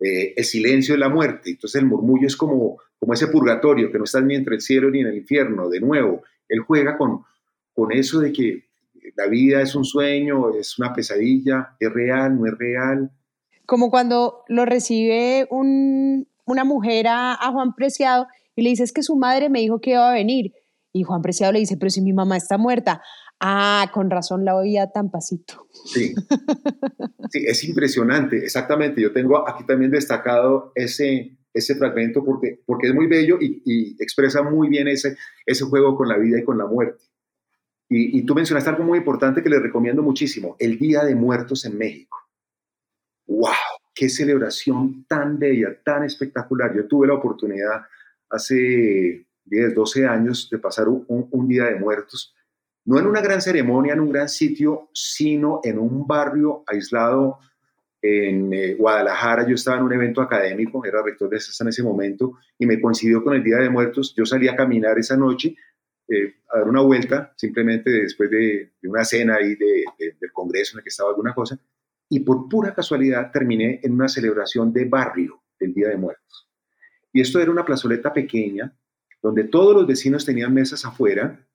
[0.00, 1.50] Eh, el silencio es la muerte.
[1.50, 4.90] Entonces el murmullo es como, como ese purgatorio, que no estás ni entre el cielo
[4.90, 5.68] ni en el infierno.
[5.68, 7.22] De nuevo, él juega con,
[7.72, 8.64] con eso de que
[9.16, 13.12] la vida es un sueño, es una pesadilla, es real, no es real.
[13.64, 19.02] Como cuando lo recibe un, una mujer a, Juan Preciado y le dice, es que
[19.02, 20.52] su madre me dijo que iba a venir.
[20.92, 23.02] Y Juan Preciado le dice, pero si mi mamá está muerta.
[23.40, 25.68] Ah, con razón la oía tan pasito.
[25.84, 26.12] Sí,
[27.30, 29.00] sí es impresionante, exactamente.
[29.00, 34.42] Yo tengo aquí también destacado ese, ese fragmento porque, porque es muy bello y, expresa
[34.42, 37.04] muy bien ese, ese juego con la vida y con la muerte.
[37.88, 41.64] Y, y, tú mencionaste algo muy importante que le recomiendo muchísimo, el Día de Muertos
[41.64, 42.18] en México.
[43.26, 43.77] ¡Wow!
[43.98, 46.72] Qué celebración tan bella, tan espectacular.
[46.72, 47.82] Yo tuve la oportunidad
[48.30, 52.32] hace 10, 12 años de pasar un, día de muertos,
[52.84, 57.40] no en una gran ceremonia, en un gran sitio, sino en un barrio aislado
[58.00, 59.44] en eh, Guadalajara.
[59.48, 62.80] Yo estaba en un evento académico, era rector de CESA en ese momento, y me
[62.80, 64.14] coincidió con el Día de Muertos.
[64.16, 65.56] Yo salí a caminar esa noche
[66.06, 69.84] eh, a dar una vuelta, simplemente después de, una cena ahí de,
[70.20, 71.58] del Congreso en el que estaba alguna cosa,
[72.08, 76.48] y por pura casualidad terminé en una celebración de barrio del Día de Muertos.
[77.12, 78.74] Y esto era una plazoleta pequeña,
[79.22, 81.46] donde todos los vecinos tenían mesas afuera,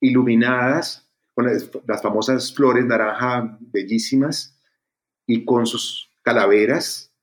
[0.00, 4.60] iluminadas con las, famosas flores naranja bellísimas
[5.26, 7.14] y con sus calaveras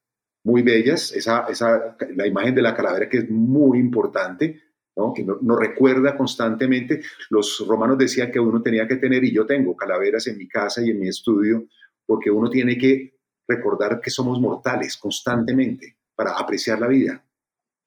[0.43, 4.61] muy bellas, esa, esa, la imagen de la calavera que es muy importante,
[4.95, 5.11] ¿no?
[5.13, 7.01] que nos recuerda constantemente.
[7.30, 10.84] Los romanos decían que uno tenía que tener, y yo tengo calaveras en mi casa
[10.84, 11.65] y en mi estudio,
[12.06, 17.26] porque uno tiene que recordar que somos mortales constantemente para apreciar la vida.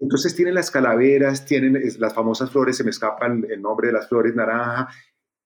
[0.01, 4.09] Entonces tienen las calaveras, tienen las famosas flores, se me escapan el nombre de las
[4.09, 4.89] flores naranja,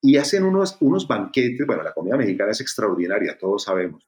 [0.03, 1.67] y hacen unos, unos banquetes.
[1.67, 4.07] Bueno, la comida mexicana es extraordinaria, todos sabemos.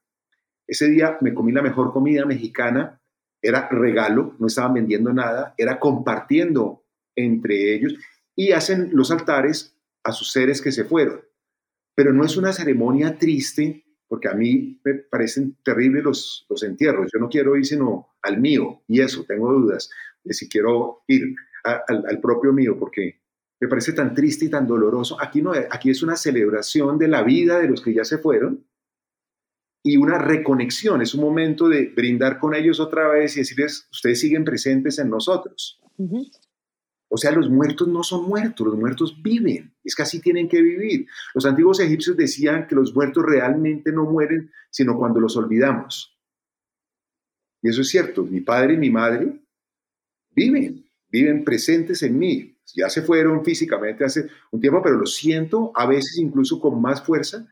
[0.67, 3.01] Ese día me comí la mejor comida mexicana,
[3.41, 6.83] era regalo, no estaban vendiendo nada, era compartiendo
[7.15, 7.95] entre ellos
[8.35, 11.21] y hacen los altares a sus seres que se fueron.
[11.95, 13.84] Pero no es una ceremonia triste,
[14.15, 17.11] porque a mí me parecen terribles los, los entierros.
[17.13, 19.89] Yo no quiero ir sino al mío, y eso, tengo dudas
[20.23, 21.35] de si quiero ir
[21.65, 23.19] al, propio mío, porque
[23.59, 25.21] me parece tan triste y tan doloroso.
[25.21, 28.65] Aquí, no, aquí es una celebración de la vida de los que ya se fueron
[29.83, 34.21] y una reconexión, es un momento de brindar con ellos otra vez y decirles, ustedes
[34.21, 35.81] siguen presentes en nosotros.
[37.09, 40.61] O sea, los muertos no son muertos, los muertos viven, es que así tienen que
[40.61, 41.07] vivir.
[41.33, 46.17] Los antiguos egipcios decían que los muertos realmente no mueren, sino cuando los olvidamos.
[47.61, 49.39] Y eso es cierto, mi padre y mi madre
[50.31, 52.57] viven, viven presentes en mí.
[52.75, 57.03] Ya se fueron físicamente hace un tiempo, pero lo siento a veces incluso con más
[57.03, 57.47] fuerza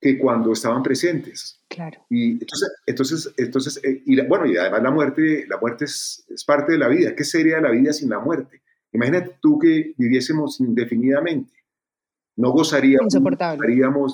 [0.00, 1.62] que cuando estaban presentes.
[1.68, 2.04] Claro.
[2.08, 6.42] Y entonces, entonces, entonces eh, y bueno, y además la muerte, la muerte es, es,
[6.44, 7.14] parte de la vida.
[7.14, 8.62] ¿Qué sería la vida sin la muerte?
[8.92, 11.52] Imagínate tú que viviésemos indefinidamente.
[12.36, 13.14] No gozaríamos,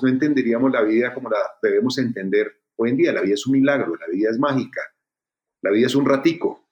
[0.03, 3.13] no entenderíamos la vida como la debemos entender hoy en día.
[3.13, 4.81] La vida es un milagro, la vida es mágica,
[5.61, 6.67] la vida es un ratico,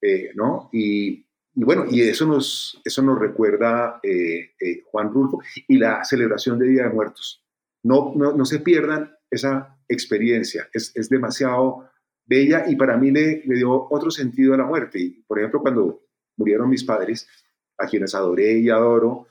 [0.00, 0.70] eh, ¿no?
[0.72, 6.04] Y, y, bueno, y eso nos, eso nos recuerda eh, eh, Juan Rulfo y la
[6.04, 7.44] celebración de Día de Muertos.
[7.82, 11.90] No, no, no se pierdan esa experiencia, es, es demasiado
[12.24, 14.98] bella y para mí le, le dio otro sentido a la muerte.
[15.00, 16.05] Y, por ejemplo, cuando
[16.36, 17.28] murieron mis padres,
[17.78, 19.26] a quienes adoré y adoro.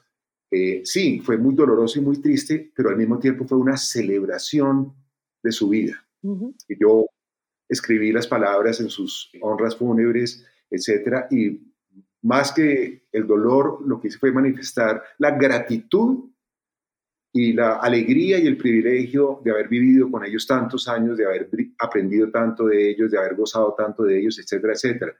[0.51, 4.93] Eh, sí, fue muy doloroso y muy triste, pero al mismo tiempo fue una celebración
[5.41, 6.03] de su vida.
[6.22, 7.06] Y yo
[7.70, 11.62] escribí las palabras en sus honras fúnebres, etcétera, y
[12.24, 16.32] más que el dolor, lo que hice fue manifestar la gratitud
[17.32, 21.49] y la alegría y el privilegio de haber vivido con ellos tantos años, de haber
[21.78, 25.14] aprendido tanto de ellos, de haber gozado tanto de ellos, etcétera, etcétera.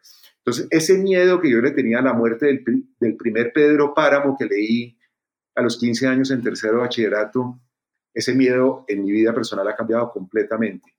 [0.46, 2.64] Entonces, ese miedo que yo le tenía a la muerte del,
[3.00, 4.96] del primer Pedro Páramo que leí
[5.56, 7.60] a los 15 años en tercero bachillerato,
[8.14, 10.93] ese miedo en mi vida personal ha cambiado completamente.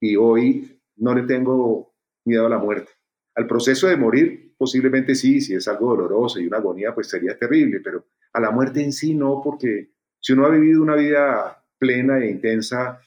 [0.00, 2.90] Y hoy no le tengo miedo a la muerte.
[3.36, 7.38] Al proceso de morir, posiblemente sí, si es algo doloroso y una agonía, pues sería
[7.38, 11.64] terrible, pero a la muerte en sí no, porque si uno ha vivido una vida
[11.78, 13.00] plena e intensa,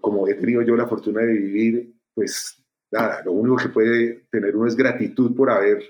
[0.00, 4.56] como he tenido yo la fortuna de vivir, pues nada, lo único que puede tener
[4.56, 5.82] uno es gratitud por haber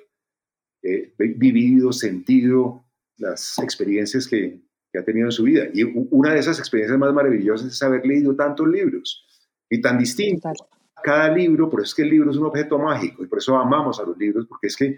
[0.82, 2.84] eh, vivido, sentido
[3.16, 4.60] las experiencias que,
[4.92, 5.64] que, ha tenido en su vida.
[5.74, 9.26] Y una de esas experiencias más maravillosas es haber leído tantos libros
[9.68, 10.56] y tan distintos.
[11.02, 13.56] Cada libro, por eso es que el libro es un objeto mágico y por eso
[13.56, 14.96] amamos a los libros, porque es que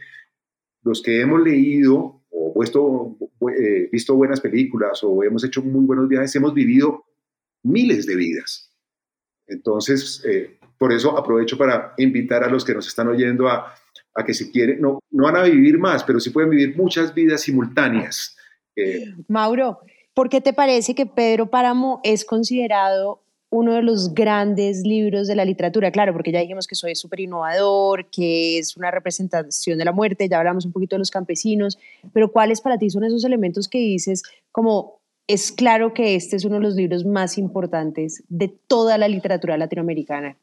[0.82, 3.16] los que hemos leído o puesto,
[3.58, 7.04] eh, visto buenas películas o hemos hecho muy buenos viajes, hemos vivido
[7.62, 8.72] miles de vidas.
[9.46, 13.74] Entonces, eh, por eso aprovecho para invitar a los que nos están oyendo a,
[14.14, 17.12] a, que si quieren, no, no van a vivir más, pero sí pueden vivir muchas
[17.12, 18.34] vidas simultáneas.
[18.74, 19.80] Eh, Mauro,
[20.14, 23.20] ¿por qué te parece que Pedro Páramo es considerado
[23.50, 27.20] uno de los grandes libros de la literatura, claro, porque ya dijimos que soy súper
[27.20, 31.78] innovador, que es una representación de la muerte, ya hablamos un poquito de los campesinos,
[32.14, 36.46] pero ¿cuáles para ti son esos elementos que dices como es claro que este es
[36.46, 40.38] uno de los libros más importantes de toda la literatura latinoamericana?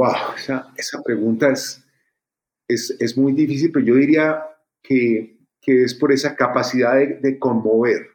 [0.00, 1.84] Wow, esa, esa pregunta es,
[2.66, 4.42] es, es, muy difícil, pero yo diría
[4.82, 8.08] que, que es por esa capacidad de, conmover,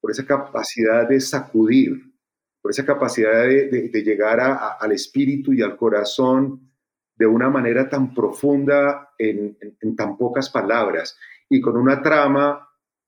[0.00, 2.14] por esa capacidad de sacudir,
[2.62, 4.38] por esa capacidad de, llegar
[4.78, 6.70] al espíritu y al corazón
[7.16, 9.58] de una manera tan profunda en,
[9.96, 11.18] tan pocas palabras
[11.48, 12.64] y con una trama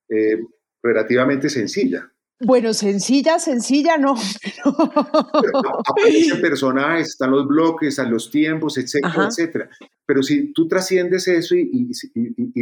[0.08, 0.42] eh,
[0.82, 2.10] relativamente sencilla.
[2.40, 4.14] Bueno, sencilla, sencilla, no.
[5.86, 9.70] aparecen personajes, están los bloques, están los tiempos, etcétera, etcétera.
[10.04, 11.90] Pero si tú trasciendes eso y,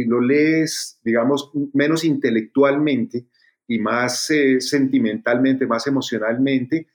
[0.05, 3.25] lo lees, digamos, menos intelectualmente
[3.67, 6.87] y más eh, sentimentalmente, más emocionalmente,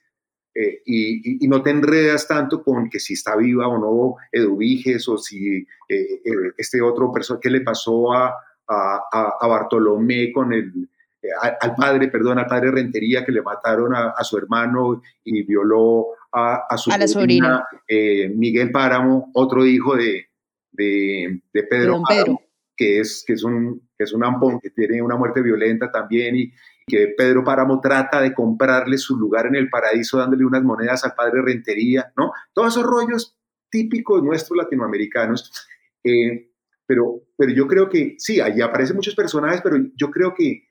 [0.55, 5.17] eh, y, no te enredas tanto con que si está viva o no Eduviges o
[5.17, 6.21] si eh,
[6.57, 8.33] este otro persona, ¿qué le pasó a,
[8.67, 10.89] a, a Bartolomé con el
[11.21, 11.27] eh,
[11.59, 16.77] al padre, perdón, al padre Rentería, que le mataron a, su hermano y violó a,
[16.77, 20.27] su sobrina, eh, Miguel Páramo, otro hijo de,
[20.71, 22.41] de, Pedro, Páramo,
[22.75, 26.35] que es, que, es un, que es un ampón, que tiene una muerte violenta también
[26.35, 26.51] y,
[26.87, 31.13] que Pedro Páramo trata de comprarle su lugar en el paraíso dándole unas monedas al
[31.13, 32.33] padre Rentería, ¿no?
[32.53, 33.37] Todos esos rollos
[33.69, 35.67] típicos nuestros latinoamericanos.
[36.03, 36.49] Eh,
[36.85, 40.65] pero, pero yo creo que sí, ahí aparecen muchos personajes, pero yo creo que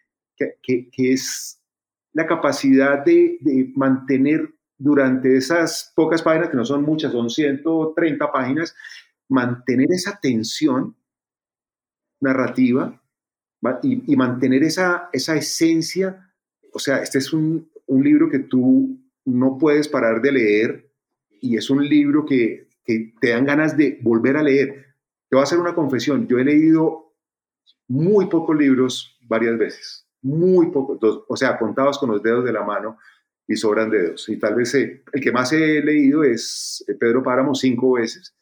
[0.63, 1.61] que, es
[2.13, 3.39] la capacidad de,
[3.75, 8.75] mantener durante esas pocas páginas, que no son muchas, son 130 páginas,
[9.29, 10.97] mantener esa tensión
[12.21, 13.01] narrativa
[13.83, 16.33] y, mantener esa, esa esencia.
[16.73, 20.91] O sea, este es un, un, libro que tú no puedes parar de leer
[21.43, 24.87] y es un libro que, que te dan ganas de volver a leer.
[25.29, 27.15] Te voy a hacer una confesión, yo he leído
[27.87, 32.63] muy pocos libros varias veces muy pocos, o sea, contados con los dedos de la
[32.63, 32.99] mano
[33.47, 34.29] y sobran dedos.
[34.29, 38.35] Y tal vez eh, el que más he leído es eh, Pedro Páramo cinco veces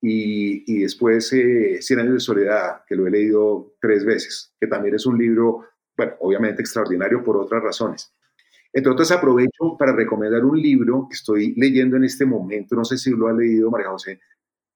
[0.00, 4.66] y, y después eh, Cien años de soledad, que lo he leído tres veces, que
[4.66, 5.66] también es un libro,
[5.96, 8.12] bueno, obviamente extraordinario por otras razones.
[8.72, 12.98] Entre otras, aprovecho para recomendar un libro que estoy leyendo en este momento, no sé
[12.98, 14.20] si lo ha leído María José,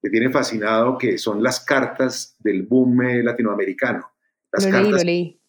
[0.03, 4.11] me tiene fascinado, que son las cartas del boom latinoamericano.
[4.51, 5.44] Las lo cartas, leí, lo leí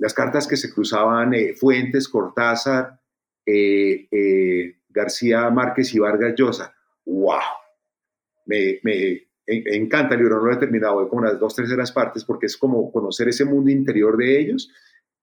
[0.00, 2.98] las cartas que se cruzaban eh, Fuentes, Cortázar,
[3.44, 6.74] eh, eh, García Márquez y Vargas Llosa.
[7.04, 7.38] ¡Wow!
[8.46, 8.80] Me,
[9.46, 12.56] encanta el libro, no lo he terminado, voy como unas dos terceras partes porque es
[12.56, 14.72] como conocer ese mundo interior de ellos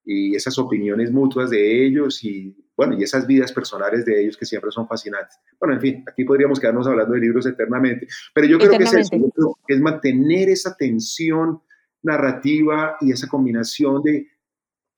[0.04, 4.46] y esas opiniones mutuas de ellos y, bueno, y esas vidas personales de ellos que
[4.46, 5.38] siempre son fascinantes.
[5.58, 8.94] Bueno, en fin, aquí podríamos quedarnos hablando de libros eternamente, pero yo creo que es
[8.94, 11.62] eso, es mantener esa tensión
[12.02, 14.37] narrativa y esa combinación de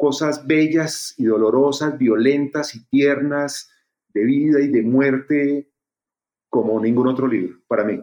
[0.01, 3.71] cosas bellas y dolorosas, violentas y tiernas,
[4.15, 5.69] de vida y de muerte,
[6.49, 8.01] como ningún otro libro, para mí.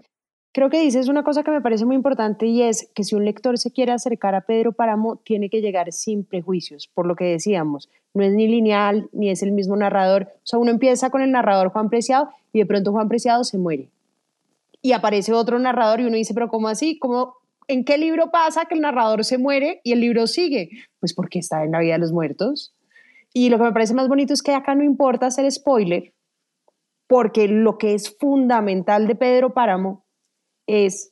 [0.53, 3.25] Creo que dices una cosa que me parece muy importante y es que si un
[3.25, 7.25] lector se quiere acercar a Pedro Páramo, tiene que llegar sin prejuicios, por lo que
[7.25, 10.27] decíamos, no es ni lineal, ni es el mismo narrador.
[10.35, 13.57] O sea, uno empieza con el narrador Juan Preciado y de pronto Juan Preciado se
[13.57, 13.89] muere.
[14.83, 16.99] Y aparece otro narrador y uno dice, pero ¿cómo así?
[16.99, 17.33] ¿Cómo,
[17.69, 20.69] ¿En qué libro pasa que el narrador se muere y el libro sigue?
[20.99, 22.73] Pues porque está en la vida de los muertos.
[23.33, 26.13] Y lo que me parece más bonito es que acá no importa hacer spoiler,
[27.07, 30.05] porque lo que es fundamental de Pedro Páramo
[30.65, 31.11] es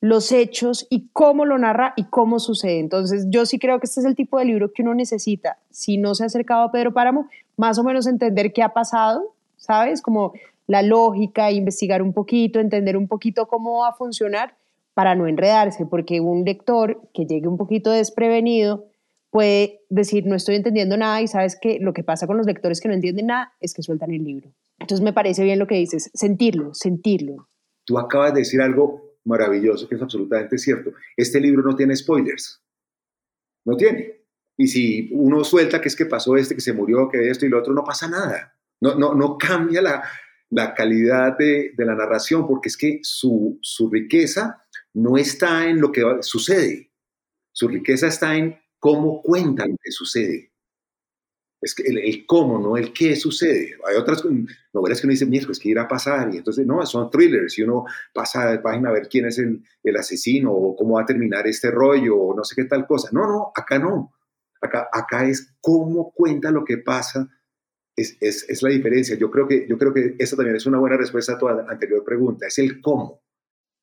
[0.00, 2.78] los hechos y cómo lo narra y cómo sucede.
[2.78, 5.98] Entonces, yo sí creo que este es el tipo de libro que uno necesita, si
[5.98, 10.00] no se ha acercado a Pedro Páramo, más o menos entender qué ha pasado, ¿sabes?
[10.00, 10.32] Como
[10.66, 14.56] la lógica, investigar un poquito, entender un poquito cómo va a funcionar
[14.96, 18.86] para no enredarse, porque un lector que llegue un poquito desprevenido
[19.30, 22.80] puede decir, no estoy entendiendo nada y sabes que lo que pasa con los lectores
[22.80, 24.54] que no entienden nada es que sueltan el libro.
[24.78, 27.50] Entonces me parece bien lo que dices, sentirlo, sentirlo.
[27.84, 30.92] Tú acabas de decir algo maravilloso que es absolutamente cierto.
[31.14, 32.62] Este libro no tiene spoilers.
[33.66, 34.22] No tiene.
[34.56, 37.50] Y si uno suelta que es que pasó este, que se murió, que esto y
[37.50, 38.56] lo otro, no pasa nada.
[38.80, 40.04] No, no, no cambia la,
[40.48, 44.65] la calidad de, de, la narración porque es que su, su riqueza
[44.96, 46.90] no está en lo que sucede,
[47.52, 50.52] su riqueza está en cómo cuenta lo que sucede.
[51.60, 53.76] Es que el, cómo, no el qué sucede.
[53.86, 54.24] Hay otras
[54.72, 56.32] novelas que uno dice, mira, pues qué irá a pasar.
[56.32, 57.84] Y entonces, no, son thrillers y uno
[58.14, 61.46] pasa de página a ver quién es el, el asesino o cómo va a terminar
[61.46, 63.10] este rollo o no sé qué tal cosa.
[63.12, 64.12] No, no, acá no.
[64.60, 67.28] Acá, acá es cómo cuenta lo que pasa.
[67.96, 69.16] Es, es, es la diferencia.
[69.16, 72.04] Yo creo, que, yo creo que esa también es una buena respuesta a tu anterior
[72.04, 72.46] pregunta.
[72.46, 73.25] Es el cómo.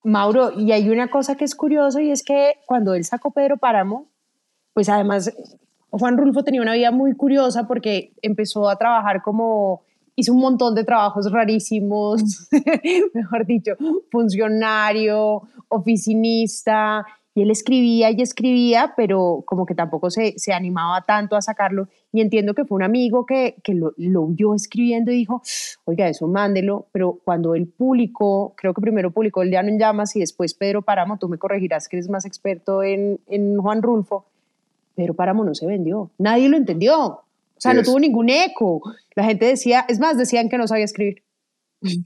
[0.04, 3.58] Mauro, y hay una cosa que es curioso y es que cuando él sacó Pedro
[3.58, 4.10] Páramo,
[4.74, 5.34] pues además
[5.90, 9.84] Juan Rulfo tenía una vida muy curiosa porque empezó a trabajar como,
[10.16, 12.50] hizo un montón de trabajos rarísimos,
[13.14, 13.74] mejor dicho,
[14.12, 21.36] funcionario, oficinista, y él escribía y escribía, pero como que tampoco se, se animaba tanto
[21.36, 21.88] a sacarlo.
[22.16, 25.42] Y entiendo que fue un amigo que, que lo, lo, vio escribiendo y dijo,
[25.86, 26.86] oiga, eso mándelo.
[26.92, 30.84] Pero cuando él publicó, creo que primero publicó El Llano en Llamas y después Pedro
[30.84, 34.28] Páramo, tú me corregirás que eres más experto en, en Juan Rulfo,
[34.96, 36.12] Pedro Páramo no se vendió.
[36.20, 36.96] Nadie lo entendió.
[37.04, 37.26] O
[37.58, 38.82] sea, no tuvo ningún eco.
[39.16, 41.24] La gente decía, es más, decían que no sabía escribir.
[41.82, 42.06] Sí,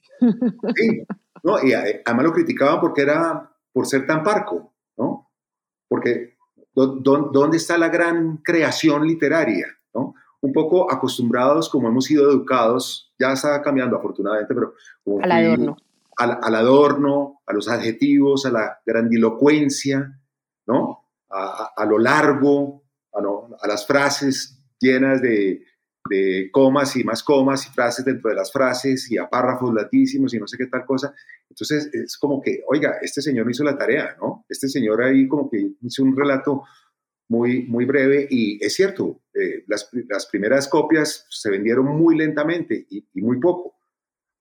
[1.43, 5.29] no, y además lo criticaban porque era por ser tan parco, ¿no?
[5.87, 6.37] Porque
[6.73, 9.76] ¿dónde está la gran creación literaria?
[10.41, 14.73] Un poco acostumbrados, como hemos sido educados, ya está cambiando afortunadamente, pero
[15.21, 15.77] al adorno.
[16.15, 20.19] Al, adorno, a los adjetivos, a la grandilocuencia,
[20.65, 21.05] ¿no?
[21.29, 22.83] A, lo largo,
[23.13, 25.61] a las frases llenas de,
[26.09, 30.33] de comas y más comas y frases dentro de las frases y a párrafos latísimos
[30.33, 31.13] y no sé qué tal cosa.
[31.49, 34.45] Entonces es como que, oiga, este señor no hizo la tarea, ¿no?
[34.49, 36.63] Este señor ahí como que hizo un relato
[37.29, 42.87] muy, muy breve y es cierto, eh, las, las, primeras copias se vendieron muy lentamente
[42.89, 43.75] y, y, muy poco,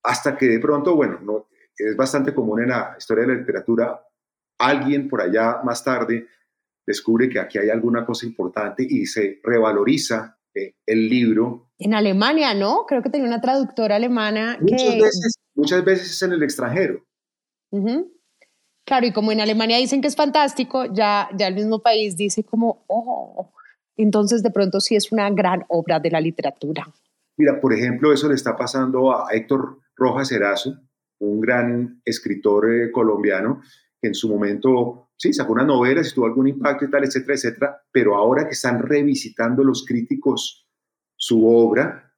[0.02, 4.00] hasta que de pronto, bueno, no, es bastante común en la historia de la literatura,
[4.58, 6.28] alguien por allá más tarde
[6.86, 10.38] descubre que aquí hay alguna cosa importante y se revaloriza
[10.86, 11.70] el libro.
[11.78, 12.86] En Alemania, ¿no?
[12.86, 15.02] Creo que tenía una traductora alemana muchas que...
[15.02, 17.04] Veces, muchas veces es en el extranjero.
[18.86, 22.44] Claro, y como en Alemania dicen que es fantástico, ya, ya el mismo país dice
[22.44, 23.52] como, oh,
[23.96, 26.86] entonces de pronto sí es una gran obra de la literatura.
[27.36, 30.76] Mira, por ejemplo, eso le está pasando a Héctor Rojas Erazo,
[31.18, 33.60] un gran escritor eh, colombiano,
[34.00, 37.34] que en su momento, sí, sacó unas novelas y tuvo algún impacto y tal, etcétera,
[37.34, 40.68] etcétera, pero ahora que están revisitando los críticos
[41.16, 42.14] su obra,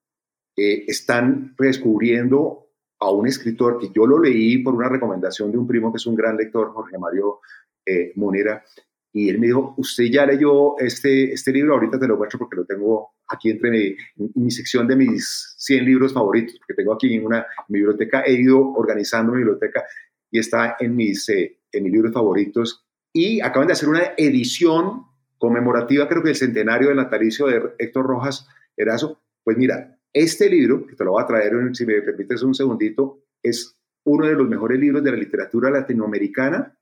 [0.54, 2.67] eh, están redescubriendo
[3.00, 6.06] a un escritor que yo lo leí por una recomendación de un primo que es
[6.06, 7.40] un gran lector, Jorge Mario
[7.86, 8.64] eh, Munera,
[9.12, 12.56] y él me dijo, usted ya leyó este, este libro, ahorita te lo muestro porque
[12.56, 13.96] lo tengo aquí entre mi,
[14.34, 18.60] mi sección de mis 100 libros favoritos, porque tengo aquí en una biblioteca, he ido
[18.72, 19.84] organizando mi biblioteca
[20.30, 22.84] y está en mis, eh, en mis libros favoritos.
[23.12, 25.06] Y acaban de hacer una edición
[25.38, 28.46] conmemorativa, creo que el centenario del natalicio de Héctor Rojas
[28.76, 29.20] Erazo.
[29.42, 33.24] Pues mira, este libro, que te lo voy a traer, si me permites un segundito,
[33.42, 36.76] es uno de los mejores libros de la literatura latinoamericana.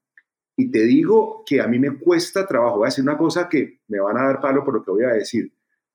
[0.57, 2.79] Y te digo que a mí me cuesta trabajo.
[2.79, 5.05] Voy a decir una cosa que me van a dar palo por lo que voy
[5.05, 5.53] a decir,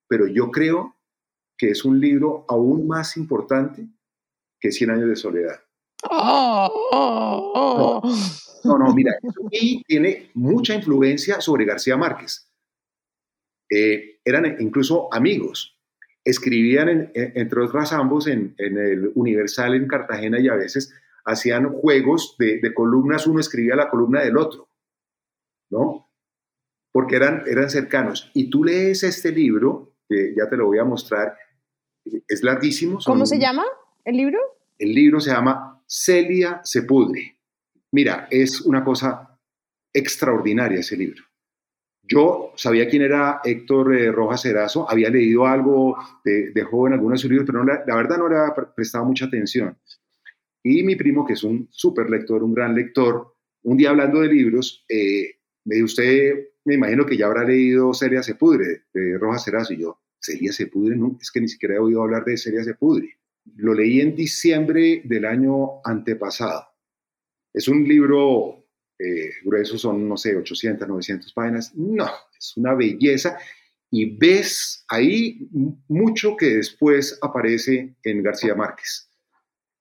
[0.08, 0.98] pero yo creo
[1.58, 3.88] que es un libro aún más importante
[4.60, 5.60] que Cien años de soledad.
[8.64, 9.14] No, no, mira,
[9.50, 12.48] y tiene mucha influencia sobre García Márquez.
[13.70, 15.81] Eh, eran incluso amigos
[16.24, 20.94] escribían, entre otras ambos, en, el Universal en Cartagena y a veces
[21.26, 24.70] hacían juegos de, columnas, uno escribía la columna del otro,
[25.70, 26.10] ¿no?
[26.92, 28.32] Porque eran, eran cercanos.
[28.34, 31.36] Y tú lees este libro, que ya te lo voy a mostrar,
[32.28, 33.00] es larguísimo.
[33.06, 33.64] ¿Cómo se llama
[34.04, 34.40] el libro?
[34.78, 37.38] El libro se llama Celia se pudre.
[37.92, 39.38] Mira, es una cosa
[39.94, 41.24] extraordinaria ese libro.
[42.04, 45.96] Yo sabía quién era Héctor eh, Rojas Erazo, había leído algo
[46.26, 49.78] de, joven, algunos de sus libros, pero la, verdad no le había prestado mucha atención.
[50.64, 54.28] Y mi primo, que es un súper lector, un gran lector, un día hablando de
[54.28, 55.36] libros, eh,
[55.66, 59.82] me dijo, usted, me imagino que ya habrá leído Celia Sepudre, de Rojas Erazo, y
[59.82, 63.18] yo, Celia Sepudre, no, es que ni siquiera he oído hablar de Celia Sepudre.
[63.56, 66.68] Lo leí en diciembre del año antepasado.
[67.54, 68.61] Es un libro
[69.04, 71.74] eh, gruesos son, no sé, 800, 900 páginas.
[71.76, 73.38] No, es una belleza.
[73.90, 75.50] Y ves ahí
[75.88, 79.10] mucho que después aparece en García Márquez.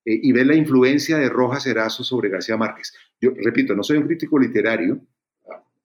[0.04, 2.92] Eh, y ves la influencia de Rojas Erazo sobre García Márquez.
[3.20, 5.00] Yo repito, no soy un crítico literario,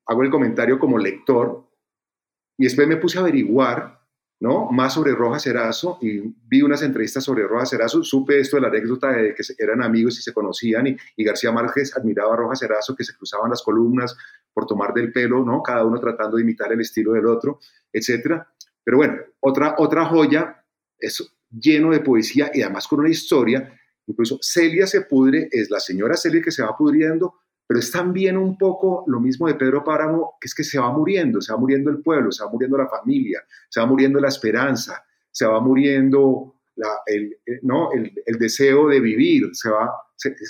[0.06, 1.70] hago el comentario como lector,
[2.58, 4.00] y después me puse a averiguar
[4.40, 4.70] ¿no?
[4.72, 8.68] Más sobre Rojas Erazo y vi unas entrevistas sobre Rojas Erazo, supe esto de la
[8.68, 12.96] anécdota de que eran amigos y se conocían y, García Márquez admiraba a Rojas Erazo
[12.96, 14.16] que se cruzaban las columnas
[14.54, 15.64] por tomar del pelo, ¿no?
[15.64, 17.60] Cada uno tratando de imitar el estilo del otro,
[17.92, 18.48] etcétera.
[18.84, 20.64] Pero bueno, otra, otra joya,
[20.98, 23.74] es lleno de poesía y además con una historia,
[24.06, 27.36] incluso Celia se pudre, es la señora Celia que se va pudriendo,
[27.68, 30.91] pero es también un poco lo mismo de Pedro Páramo, que es que se va
[30.91, 34.28] muriendo, se va muriendo el pueblo, se va muriendo la familia, se va muriendo la
[34.28, 36.55] esperanza, se va muriendo
[37.07, 37.89] el, ¿no?
[37.91, 39.91] el, deseo de vivir, se va,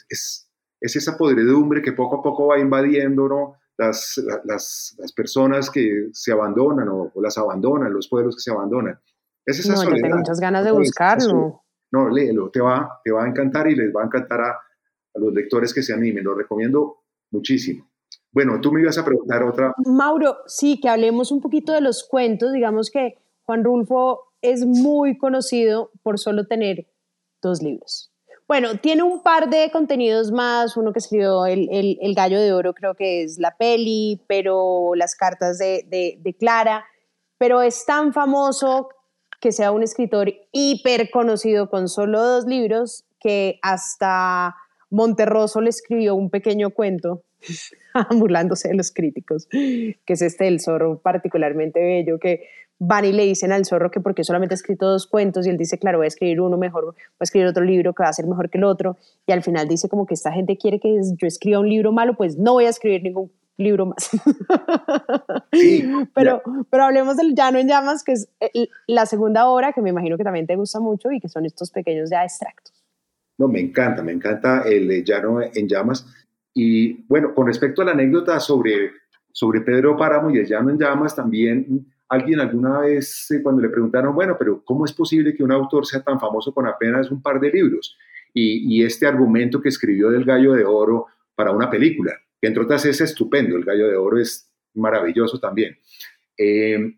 [0.10, 0.50] es,
[0.80, 3.56] esa podredumbre que poco a poco va invadiendo ¿no?
[3.78, 9.00] las, las, las personas que se abandonan o, las abandonan, los pueblos que se abandonan.
[9.46, 11.64] Es esa no, tengo muchas ganas de buscarlo.
[11.92, 15.20] No, léelo, te va, te va a encantar y les va a encantar a, a
[15.20, 16.26] los lectores que se animen.
[16.26, 17.05] Lo recomiendo
[17.36, 17.88] muchísimo.
[18.32, 19.74] Bueno, tú me ibas a preguntar otra.
[19.86, 22.52] Mauro, sí, que hablemos un poquito de los cuentos.
[22.52, 26.88] Digamos que Juan Rulfo es muy conocido por solo tener
[27.42, 28.12] dos libros.
[28.48, 31.68] Bueno, tiene un par de contenidos más, uno que escribió El,
[32.00, 36.34] el, Gallo de Oro, creo que es la peli, pero las cartas de, de, de
[36.36, 36.86] Clara,
[37.40, 38.90] pero es tan famoso
[39.42, 44.56] que sea un escritor hiper conocido con solo dos libros, que hasta
[44.90, 47.24] Monterroso le escribió un pequeño cuento,
[48.16, 53.24] burlándose de los críticos, que es este del zorro particularmente bello, que van y le
[53.24, 56.06] dicen al zorro que porque solamente ha escrito dos cuentos y él dice, claro, voy
[56.06, 58.58] a escribir uno mejor, voy a escribir otro libro que va a ser mejor que
[58.58, 61.70] el otro, y al final dice como que esta gente quiere que yo escriba un
[61.70, 64.10] libro malo, pues no voy a escribir ningún libro más.
[65.54, 68.28] Sí, pero, pero hablemos del Llano en Llamas, que es
[68.88, 71.72] la segunda obra que me imagino que también te gusta mucho y que son estos
[71.72, 72.85] pequeños ya extractos.
[73.38, 76.08] No, me encanta, me encanta el Llano en Llamas.
[76.54, 78.92] Y bueno, con respecto a la anécdota sobre,
[79.32, 83.70] sobre Pedro Páramo y el Llano en Llamas, también alguien alguna vez eh, cuando le
[83.70, 87.22] preguntaron, bueno, pero ¿cómo es posible que un autor sea tan famoso con apenas un
[87.22, 87.98] par de libros?
[88.38, 92.12] Y, este argumento que escribió del Gallo de Oro para una película,
[92.42, 95.78] que entre otras es estupendo, el Gallo de Oro es maravilloso también.
[96.38, 96.98] Eh,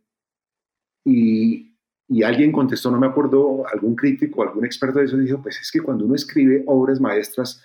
[1.05, 1.76] y,
[2.07, 5.71] y, alguien contestó, no me acuerdo, algún crítico, algún experto de eso, dijo, pues es
[5.71, 7.63] que cuando uno escribe obras maestras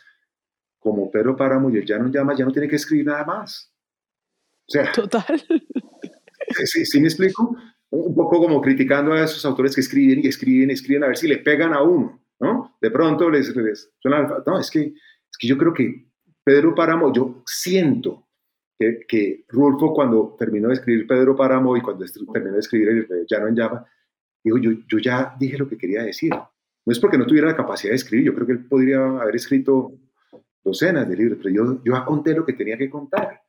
[0.79, 3.73] como Pedro Páramo y el Ya no llama, ya no tiene que escribir nada más.
[4.67, 5.41] O sea, Total.
[6.65, 7.57] ¿Sí, sí me explico?
[7.91, 11.17] Un poco como criticando a esos autores que escriben y escriben y escriben a ver
[11.17, 12.77] si le pegan a uno, ¿no?
[12.81, 13.53] De pronto les,
[14.01, 16.07] suena, no, es que, es que yo creo que
[16.43, 18.27] Pedro Páramo, yo siento
[18.79, 23.27] que, que, Rulfo cuando terminó de escribir Pedro Páramo y cuando terminó de escribir el
[23.29, 23.87] Llano en Llama,
[24.45, 26.31] dijo, yo, yo ya dije lo que quería decir.
[26.31, 29.37] No es porque no tuviera la capacidad de escribir, yo creo que él podría haber
[29.37, 29.93] escrito
[30.65, 33.43] docenas de libros, pero yo, yo ya conté lo que tenía que contar.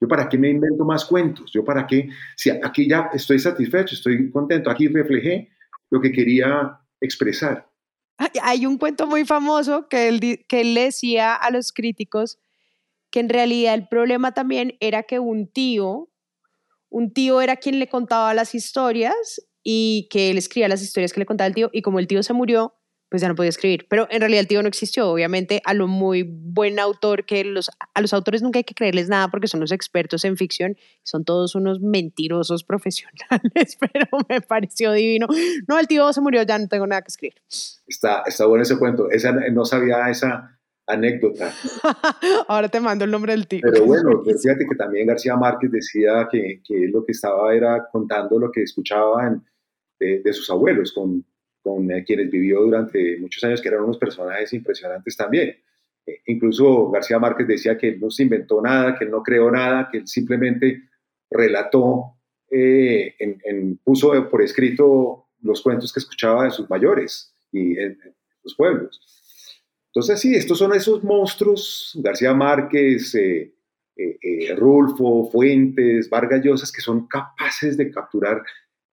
[0.00, 1.50] ¿Yo para qué me invento más cuentos?
[1.52, 2.08] ¿Yo para qué?
[2.36, 5.50] Si aquí ya estoy satisfecho, estoy contento, aquí reflejé
[5.90, 7.68] lo que quería expresar.
[8.42, 12.38] Hay un cuento muy famoso que él, que él decía a los críticos
[13.10, 16.10] que en realidad el problema también era que un tío,
[16.90, 21.20] un tío era quien le contaba las historias y que él escribía las historias que
[21.20, 22.74] le contaba el tío y como el tío se murió,
[23.08, 23.86] pues ya no podía escribir.
[23.88, 25.10] Pero en realidad el tío no existió.
[25.10, 29.08] Obviamente a lo muy buen autor, que los, a los autores nunca hay que creerles
[29.08, 34.92] nada porque son los expertos en ficción, son todos unos mentirosos profesionales, pero me pareció
[34.92, 35.26] divino.
[35.66, 37.42] No, el tío se murió, ya no tengo nada que escribir.
[37.86, 39.10] Está, está bueno ese cuento.
[39.10, 40.57] Esa, no sabía esa
[40.88, 41.52] anécdota.
[42.48, 43.60] Ahora te mando el nombre del tío.
[43.62, 48.38] Pero bueno, fíjate que también García Márquez decía que, que lo que estaba era contando
[48.38, 49.44] lo que escuchaban
[50.00, 51.24] de, de sus abuelos, con
[51.68, 55.56] con eh, quienes vivió durante muchos años, que eran unos personajes impresionantes también.
[56.06, 59.50] Eh, incluso García Márquez decía que él no se inventó nada, que él no creó
[59.50, 60.88] nada, que él simplemente
[61.30, 62.14] relató,
[62.50, 67.98] eh, en, puso por escrito los cuentos que escuchaba de sus mayores y en,
[68.42, 69.17] los pueblos.
[69.98, 73.18] Entonces, sí, estos son esos monstruos, García Márquez,
[74.56, 78.40] Rulfo, Fuentes, Vargas Llosa, que son capaces de capturar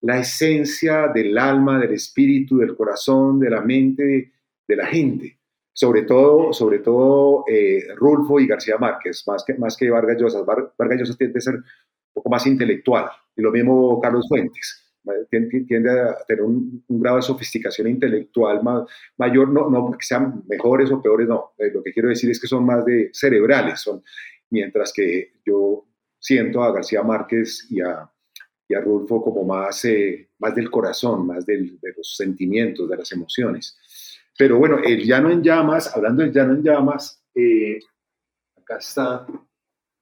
[0.02, 4.34] la esencia del alma, del espíritu, del corazón, de la mente
[4.68, 5.38] de, la gente.
[5.72, 10.42] Sobre todo, sobre todo eh, Rulfo y García Márquez, más que, más que Vargas Llosa.
[10.42, 11.64] Vargas Llosa tiende a ser un
[12.16, 14.85] poco más intelectual, y lo mismo Carlos Fuentes.
[15.30, 18.84] Tiende, a tener un, grado de sofisticación intelectual más,
[19.18, 21.54] mayor, no, no porque sean mejores o peores, no.
[21.58, 24.04] Eh, lo que quiero decir es que son más de cerebrales, son,
[24.50, 25.86] mientras que yo
[26.20, 28.10] siento a García Márquez y a,
[28.68, 32.98] y a Rulfo como más, eh, más del corazón, más del, de los sentimientos, de
[32.98, 33.78] las emociones.
[34.38, 37.80] Pero bueno, el llano en llamas, hablando del llano en llamas, eh,
[38.58, 39.28] acá está,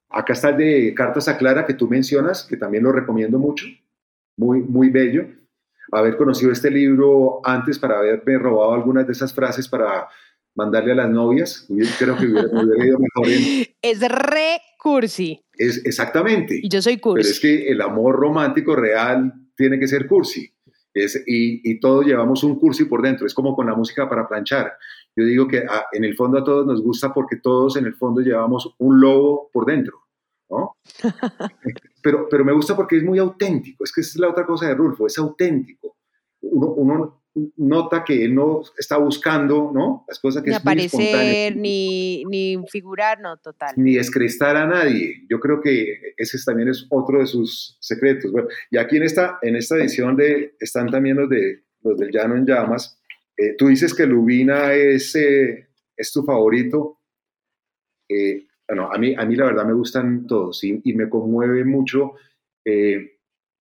[0.08, 3.66] acá está el de Cartas a Clara que tú mencionas, que también lo recomiendo mucho,
[4.36, 5.26] muy, muy bello.
[5.92, 10.08] Haber conocido este libro antes para haberme robado algunas de esas frases para
[10.54, 11.66] mandarle a las novias,
[11.98, 13.26] creo que hubiera, ido mejor
[13.82, 15.40] Es re cursi.
[15.52, 16.58] Es, exactamente.
[16.62, 17.22] Y yo soy cursi.
[17.22, 20.50] Pero es que el amor romántico real tiene que ser cursi.
[20.92, 23.26] Es, y, y, todos llevamos un cursi por dentro.
[23.26, 24.74] Es como con la música para planchar.
[25.16, 28.20] Yo digo que en el fondo a todos nos gusta porque todos en el fondo
[28.20, 30.04] llevamos un lobo por dentro.
[30.50, 30.76] ¿no?
[32.04, 33.82] pero, pero me gusta porque es muy auténtico.
[33.82, 35.96] Es que esa es la otra cosa de Rulfo, es auténtico.
[36.42, 37.24] Uno, uno
[37.56, 40.04] nota que él no está buscando, ¿no?
[40.06, 43.72] Las cosas que ni aparecer, ni, ni figurar, no, total.
[43.78, 45.24] Ni escrestar a nadie.
[45.30, 48.30] Yo creo que ese también es otro de sus secretos.
[48.30, 52.10] Bueno, y aquí en esta, en esta edición de, están también los, de, los del
[52.10, 53.00] Llano en Llamas.
[53.34, 57.00] Eh, tú dices que Lubina es, eh, es tu favorito.
[58.10, 62.14] Eh, bueno, a mí, a mí la verdad me gustan todos y, me conmueve mucho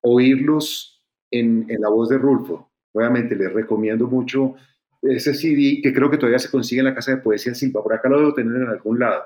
[0.02, 4.54] oírlos en, la voz de Rulfo Obviamente les recomiendo mucho
[5.02, 7.92] ese CD que creo que todavía se consigue en la Casa de Poesía Silva, por
[7.92, 9.24] acá lo debo tener en algún lado.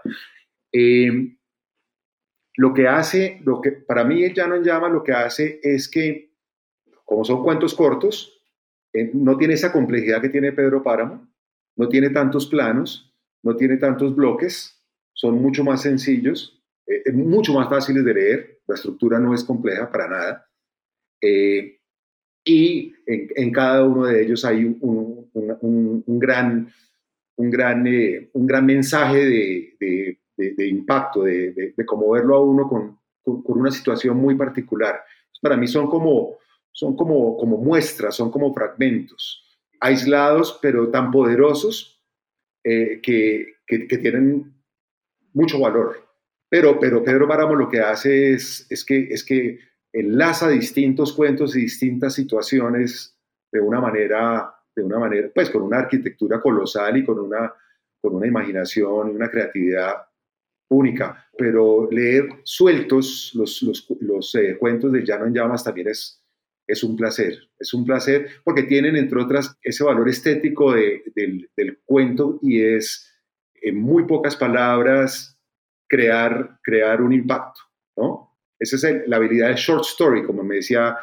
[0.73, 1.37] Em,
[2.57, 5.89] lo que hace, lo que para mí el Llano en Llama lo que hace es
[5.89, 6.33] que,
[7.05, 8.43] como son cuentos cortos,
[8.93, 11.29] eh, no tiene esa complejidad que tiene Pedro Páramo,
[11.77, 13.15] no tiene tantos planos,
[13.45, 14.80] no tiene tantos bloques,
[15.13, 19.91] son mucho más sencillos, eh, mucho más fáciles de leer, la estructura no es compleja
[19.91, 20.47] para nada.
[21.21, 21.79] Eh,
[22.45, 25.31] y en, cada uno de ellos hay un,
[26.05, 26.73] gran,
[27.37, 27.87] un, gran,
[28.33, 34.17] un gran mensaje de, de, impacto, de, cómo verlo a uno con, con, una situación
[34.17, 35.03] muy particular.
[35.43, 36.39] Para mí son como,
[36.73, 42.03] son como, como muestras, son como fragmentos, aislados pero tan poderosos
[42.65, 44.60] eh, que, que, tienen
[45.33, 46.09] mucho valor.
[46.49, 49.59] Pero, pero Pedro Páramo lo que hace es, es, que, es que
[49.93, 53.17] enlaza distintos cuentos y distintas situaciones
[53.53, 57.53] de una manera, de una manera, pues con una arquitectura colosal y con una,
[58.01, 59.95] con una imaginación y una creatividad
[60.71, 66.23] única, pero leer sueltos los, los, los eh, cuentos de Llano en Llamas también es,
[66.67, 71.51] es un placer, es un placer porque tienen, entre otras, ese valor estético de, del,
[71.57, 73.10] del, cuento y es,
[73.61, 75.39] en muy pocas palabras,
[75.89, 77.61] crear, crear un impacto,
[77.97, 78.37] ¿no?
[78.59, 80.97] Esa es la habilidad de short story, como me decía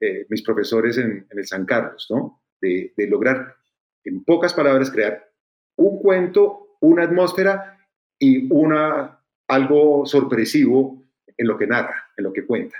[0.00, 2.42] eh, mis profesores en, en, el San Carlos, ¿no?
[2.60, 3.56] De, de lograr,
[4.04, 5.30] en pocas palabras, crear
[5.76, 7.78] un cuento, una atmósfera
[8.18, 11.04] y una, algo sorpresivo
[11.36, 12.76] en lo que narra, en lo que cuenta.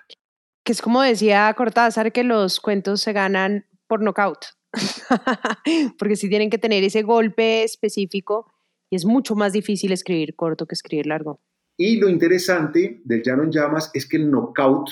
[0.64, 4.44] Que es como decía Cortázar, que los cuentos se ganan por nocaut,
[5.98, 8.53] porque si tienen que tener ese golpe específico
[8.90, 11.40] y es mucho más difícil escribir corto que escribir largo.
[11.76, 14.90] Y lo interesante del Llano en Llamas es que el knockout,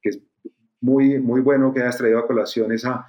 [0.00, 0.20] que es
[0.80, 3.06] muy, muy bueno que hayas traído a colación esa,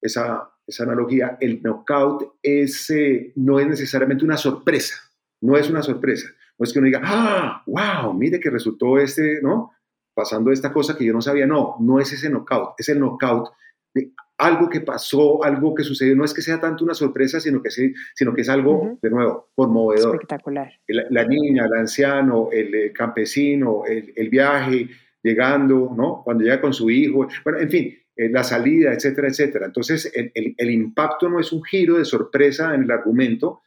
[0.00, 4.94] esa, esa analogía, el knockout es, eh, no es necesariamente una sorpresa
[5.40, 6.28] no es una sorpresa.
[6.58, 9.72] No es que uno diga, ah, wow, mire que resultó este, ¿no?
[10.14, 11.46] Pasando esta cosa que yo no sabía.
[11.46, 13.50] No, no es ese knockout, es el knockout
[13.94, 16.14] de algo que pasó, algo que sucedió.
[16.14, 19.10] No es que sea tanto una sorpresa, sino que, sí, sino que es algo, de
[19.10, 20.14] nuevo, conmovedor.
[20.16, 20.72] Espectacular.
[20.88, 24.88] La, niña, el anciano, el, campesino, el, viaje,
[25.22, 26.22] llegando, ¿no?
[26.24, 29.66] Cuando llega con su hijo, bueno, en fin, eh, la salida, etcétera, etcétera.
[29.66, 33.62] Entonces, el, el impacto no es un giro de sorpresa en el argumento,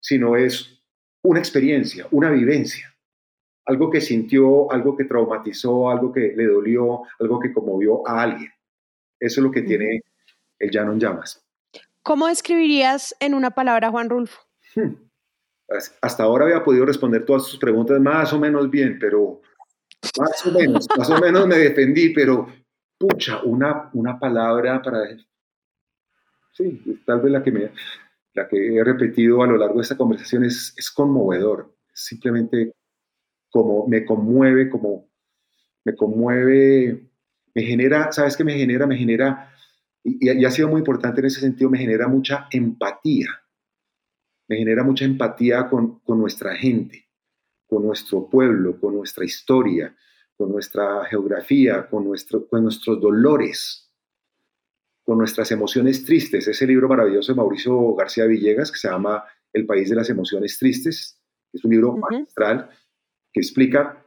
[0.00, 0.82] sino es
[1.22, 2.94] una experiencia, una vivencia,
[3.66, 8.50] algo que sintió, algo que traumatizó, algo que le dolió, algo que conmovió a alguien.
[9.24, 10.02] Eso es lo que tiene
[10.58, 11.42] el llano en llamas.
[12.02, 14.38] ¿Cómo describirías en una palabra Juan Rulfo?
[14.74, 14.94] Hmm.
[16.02, 19.40] Hasta ahora había podido responder todas sus preguntas más o menos bien, pero
[20.18, 22.48] más o menos, más o menos me defendí, pero
[22.98, 25.00] pucha, una, una palabra para...
[26.52, 27.70] Sí, tal vez la que me
[28.34, 31.74] la que he repetido a lo largo de esta conversación es, es conmovedor.
[31.92, 32.74] Simplemente
[33.50, 35.08] como me conmueve, como
[35.84, 37.08] me conmueve,
[37.54, 38.86] me genera, ¿sabes qué me genera?
[38.86, 39.52] Me genera,
[40.02, 43.28] y, ha sido muy importante en ese sentido, me genera mucha empatía.
[44.48, 47.08] Me genera mucha empatía con, con nuestra gente,
[47.66, 49.96] con nuestro pueblo, con nuestra historia,
[50.36, 53.84] con nuestra geografía, con, nuestro, con nuestros dolores
[55.04, 56.48] con nuestras emociones tristes.
[56.48, 60.58] Ese libro maravilloso de Mauricio García Villegas que se llama El país de las emociones
[60.58, 61.20] tristes.
[61.52, 62.70] Es un libro magistral
[63.32, 64.03] que explica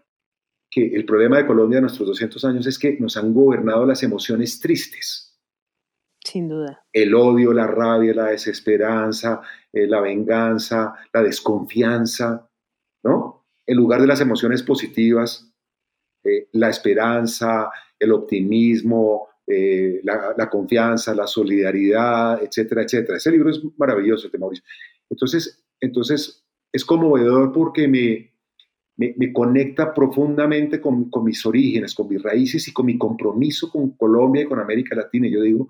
[0.69, 4.03] que el problema de Colombia en nuestros 200 años es que nos han gobernado las
[4.03, 5.39] emociones tristes.
[6.23, 6.85] Sin duda.
[6.91, 9.41] El odio, la rabia, la desesperanza,
[9.71, 12.49] eh, la venganza, la desconfianza,
[13.03, 13.45] ¿no?
[13.65, 15.49] En lugar de las emociones positivas,
[16.23, 23.17] eh, la esperanza, el optimismo, eh, la, confianza, la solidaridad, etcétera, etcétera.
[23.17, 24.65] Ese libro es maravilloso, de Mauricio.
[25.09, 28.36] Entonces, entonces es conmovedor porque me,
[28.97, 34.41] me, conecta profundamente con, mis orígenes, con mis raíces y con mi compromiso con Colombia
[34.41, 35.27] y con América Latina.
[35.27, 35.69] Y yo digo,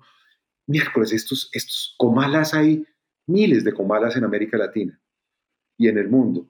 [0.66, 2.84] miércoles, estos, estos comalas hay
[3.26, 4.98] miles de comalas en América Latina
[5.76, 6.48] y en el mundo.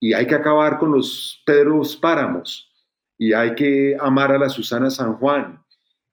[0.00, 2.72] Y hay que acabar con los Pedros Páramos
[3.18, 5.62] y hay que amar a la Susana San Juan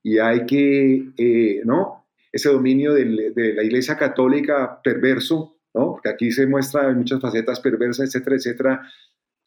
[0.04, 2.06] y hay que, eh, ¿no?
[2.32, 5.94] Ese dominio de la Iglesia Católica perverso, ¿no?
[5.94, 8.92] Porque aquí se muestra muchas facetas perversas, etcétera, etcétera.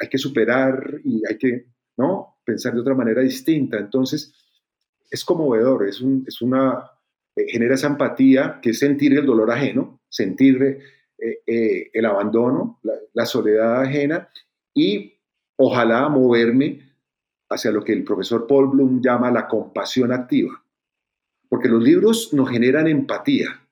[0.02, 2.40] Hay que superar y hay que, ¿no?
[2.44, 3.78] Pensar de otra manera distinta.
[3.78, 4.34] Entonces,
[5.08, 6.90] es conmovedor, es, un, es una,
[7.36, 10.80] eh, genera esa empatía, que es sentir el dolor ajeno, sentir
[11.18, 12.80] eh, el abandono,
[13.14, 14.28] la soledad ajena
[14.74, 15.14] y
[15.56, 16.92] ojalá moverme
[17.48, 20.64] hacia lo que el profesor Paul Bloom llama la compasión activa.
[21.48, 23.68] Porque los libros nos generan empatía,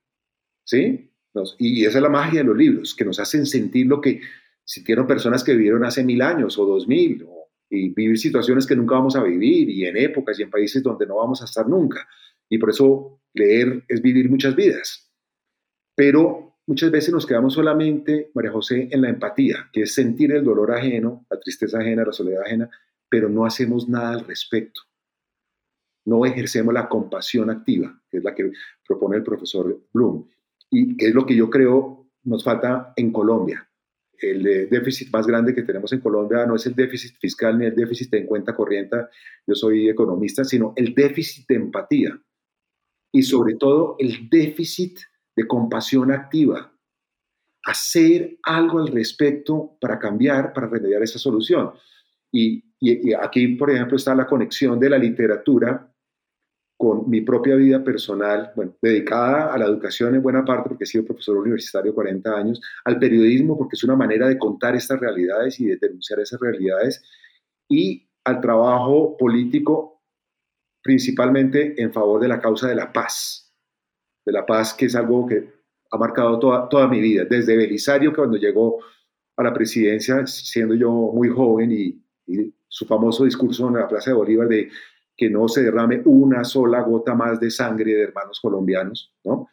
[0.64, 1.10] ¿sí?
[1.58, 4.20] y esa es la magia de los libros, que nos hacen sentir lo que
[4.64, 7.26] sintieron personas que vivieron hace mil años o dos mil,
[7.68, 11.06] y vivir situaciones que nunca vamos a vivir, y en épocas y en países donde
[11.06, 12.08] no vamos a estar nunca.
[12.48, 15.10] Y por eso leer es vivir muchas vidas.
[15.94, 20.44] Pero muchas veces nos quedamos solamente, María José, en la empatía, que es sentir el
[20.44, 22.70] dolor ajeno, la tristeza ajena, la soledad ajena,
[23.08, 24.80] pero no hacemos nada al respecto.
[26.06, 28.50] No ejercemos la compasión activa, que es la que
[28.86, 30.28] propone el profesor Bloom,
[30.70, 33.69] y que es lo que yo creo nos falta en Colombia.
[34.20, 37.74] El déficit más grande que tenemos en Colombia no es el déficit fiscal ni el
[37.74, 38.96] déficit en cuenta corriente,
[39.46, 42.20] yo soy economista, sino el déficit de empatía
[43.12, 44.98] y sobre todo el déficit
[45.34, 46.72] de compasión activa.
[47.64, 51.72] Hacer algo al respecto para cambiar, para remediar esa solución.
[52.32, 55.89] Y, y, aquí, por ejemplo, está la conexión de la literatura
[56.80, 60.86] con mi propia vida personal, bueno, dedicada a la educación en buena parte, porque he
[60.86, 65.60] sido profesor universitario 40 años, al periodismo, porque es una manera de contar estas realidades
[65.60, 67.04] y de denunciar esas realidades,
[67.68, 70.00] y al trabajo político,
[70.82, 73.52] principalmente en favor de la causa de la paz,
[74.24, 75.52] de la paz que es algo que
[75.90, 78.78] ha marcado toda, toda mi vida, desde Belisario, que cuando llegó
[79.36, 84.12] a la presidencia, siendo yo muy joven, y, y su famoso discurso en la Plaza
[84.12, 84.70] de Bolívar de
[85.20, 89.48] que no se derrame una sola gota más de sangre de hermanos colombianos, ¿no?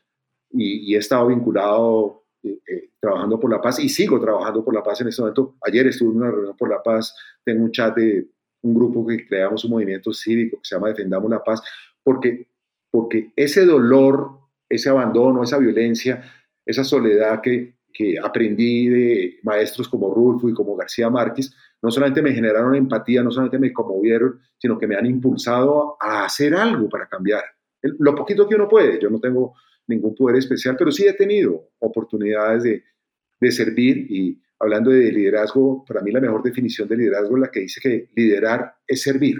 [0.49, 4.81] Y, he estado vinculado, eh, eh, trabajando por la paz y sigo trabajando por la
[4.81, 5.57] paz en este momento.
[5.67, 7.13] Ayer estuve en una reunión por la paz,
[7.43, 8.29] tengo un chat de
[8.61, 11.61] un grupo que creamos un movimiento cívico que se llama Defendamos la Paz,
[12.01, 12.47] porque,
[12.89, 14.39] porque ese dolor,
[14.69, 16.23] ese abandono, esa violencia,
[16.65, 22.21] esa soledad que, que aprendí de maestros como Rulfo y como García Márquez, no solamente
[22.21, 26.89] me generaron empatía, no solamente me conmovieron, sino que me han impulsado a hacer algo
[26.89, 27.43] para cambiar.
[27.81, 29.53] Lo poquito que uno puede, yo no tengo
[29.87, 32.83] ningún poder especial, pero sí he tenido oportunidades de,
[33.39, 37.51] de servir y hablando de liderazgo, para mí la mejor definición de liderazgo es la
[37.51, 39.37] que dice que liderar es servir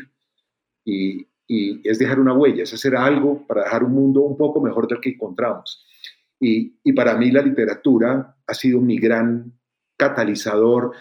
[0.85, 4.61] y, y es dejar una huella, es hacer algo para dejar un mundo un poco
[4.61, 5.85] mejor del que encontramos.
[6.39, 9.53] Y, y para mí la literatura ha sido mi gran
[9.97, 10.91] catalizador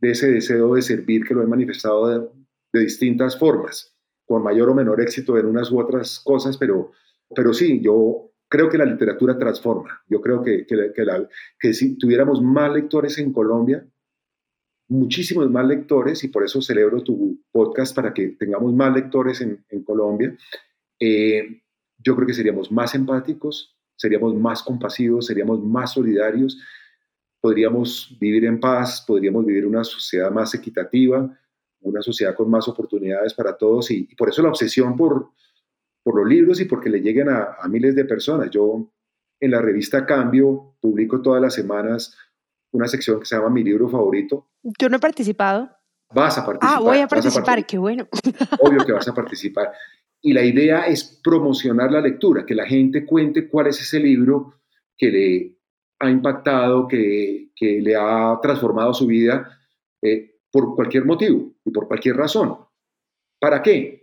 [0.00, 2.30] de ese deseo de servir que lo he manifestado
[2.72, 6.92] de, distintas formas, con mayor o menor éxito en unas u otras cosas, pero,
[7.34, 10.02] pero sí, yo creo que la literatura transforma.
[10.08, 13.86] Yo creo que, que, si tuviéramos más lectores en Colombia,
[14.88, 19.64] muchísimos más lectores, y por eso celebro tu podcast para que tengamos más lectores en,
[19.84, 20.36] Colombia,
[21.00, 21.62] eh,
[21.98, 26.60] yo creo que seríamos más empáticos, seríamos más compasivos, seríamos más solidarios
[27.46, 31.32] podríamos vivir en paz, podríamos vivir una sociedad más equitativa,
[31.80, 35.30] una sociedad con más oportunidades para todos y, por eso la obsesión por,
[36.02, 38.50] por los libros y porque le lleguen a, miles de personas.
[38.50, 38.90] Yo
[39.38, 42.18] en la revista Cambio publico todas las semanas
[42.72, 44.48] una sección que se llama Mi libro favorito.
[44.80, 45.70] Yo no he participado.
[46.12, 46.78] Vas a participar.
[46.78, 48.08] Ah, voy a participar, qué bueno.
[48.60, 49.70] Obvio que vas a participar.
[50.20, 54.54] Y la idea es promocionar la lectura, que la gente cuente cuál es ese libro
[54.98, 55.55] que le
[55.98, 59.58] ha impactado, que, que le ha transformado su vida
[60.02, 62.56] eh, por cualquier motivo y por cualquier razón.
[63.38, 64.02] ¿Para qué?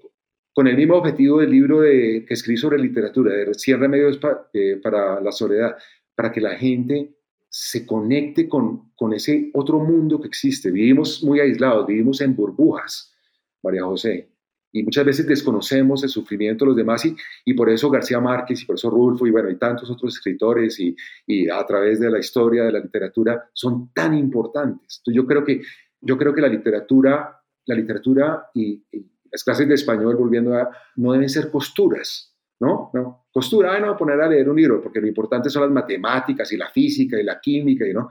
[0.53, 4.19] Con el mismo objetivo del libro de, que escribí sobre literatura, de 100 remedios
[4.53, 5.75] eh, para la soledad,
[6.15, 7.15] para que la gente
[7.49, 10.71] se conecte con, con ese otro mundo que existe.
[10.71, 13.13] Vivimos muy aislados, vivimos en burbujas,
[13.61, 14.32] María José
[14.73, 17.15] y muchas veces desconocemos el sufrimiento de los demás y,
[17.45, 20.79] y por eso García Márquez y por eso Rulfo y bueno, y tantos otros escritores
[20.79, 20.95] y,
[21.27, 24.99] y, a través de la historia de la literatura son tan importantes.
[24.99, 25.61] Entonces yo creo que,
[26.01, 28.83] yo creo que la literatura, la literatura y,
[29.31, 32.91] las clases de español, volviendo a, no deben ser costuras, ¿no?
[32.93, 36.57] no costura, no, poner a leer un libro, porque lo importante son las matemáticas y
[36.57, 38.09] la física y la química, y no.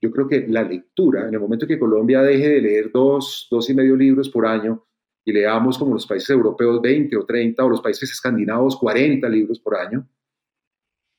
[0.00, 3.68] Yo creo que la lectura, en el momento que Colombia deje de leer dos, dos
[3.68, 4.86] y medio libros por año,
[5.26, 9.58] y leamos como los países europeos 20 o 30 o los países escandinavos 40 libros
[9.58, 10.08] por año,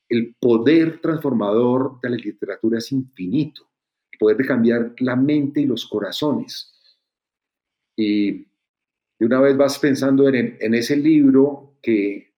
[0.08, 3.68] el poder transformador de la literatura es infinito,
[4.10, 6.74] el poder de cambiar la mente y los corazones.
[7.98, 8.46] Y
[9.20, 12.32] una vez vas pensando en, en ese libro que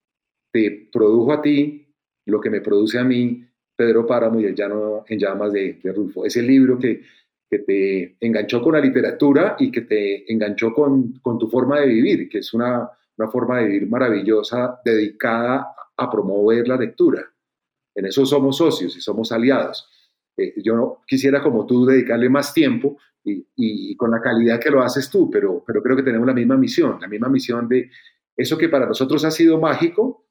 [0.52, 1.94] te produjo a ti,
[2.26, 3.46] lo que me produce a mí,
[3.76, 6.26] Pedro Páramo y el llano en llamas de, de Rulfo.
[6.26, 7.02] Ese libro que
[7.50, 11.86] que te enganchó con la literatura y que te enganchó con, con tu forma de
[11.88, 12.88] vivir, que es una,
[13.18, 17.28] una, forma de vivir maravillosa dedicada a promover la lectura.
[17.92, 19.88] En eso somos socios y somos aliados.
[20.36, 24.80] Eh, yo quisiera, como tú, dedicarle más tiempo y, y, con la calidad que lo
[24.80, 27.90] haces tú, pero, pero creo que tenemos la misma misión, la misma misión de
[28.36, 30.24] eso que para nosotros ha sido mágico,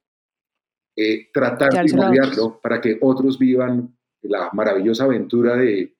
[0.95, 5.98] eh, tratar de cambiarlo para que otros vivan la maravillosa aventura de,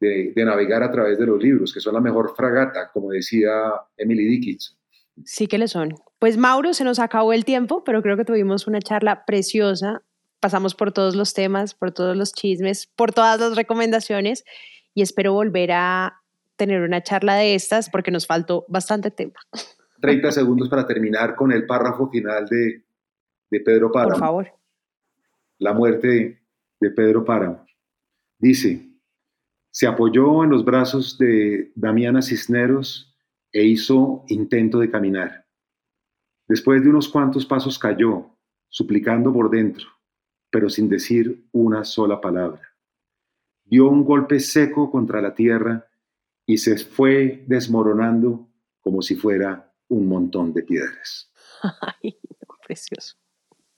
[0.00, 3.50] de, navegar a través de los libros, que son la mejor fragata, como decía
[3.96, 4.76] Emily Dickinson.
[5.24, 5.94] Sí que le son.
[6.18, 10.02] Pues Mauro, se nos acabó el tiempo, pero creo que tuvimos una charla preciosa.
[10.40, 14.44] Pasamos por todos los temas, por todos los chismes, por todas las recomendaciones
[14.94, 16.22] y espero volver a
[16.56, 19.34] tener una charla de estas porque nos faltó bastante tema.
[20.00, 22.82] 30 segundos para terminar con el párrafo final de,
[23.50, 24.12] de Pedro Páramo.
[24.12, 24.52] Por favor.
[25.58, 26.42] La muerte
[26.80, 27.64] de Pedro Páramo.
[28.38, 28.85] Dice,
[29.76, 33.14] se apoyó en los brazos de Damiana Cisneros
[33.52, 35.46] e hizo intento de caminar.
[36.48, 38.38] Después de unos cuantos pasos cayó,
[38.70, 39.86] suplicando por dentro,
[40.48, 42.62] pero sin decir una sola palabra.
[43.66, 45.86] Dio un golpe seco contra la tierra
[46.46, 48.48] y se fue desmoronando
[48.80, 51.30] como si fuera un montón de piedras.
[52.02, 52.16] Ay,
[52.66, 53.18] precioso.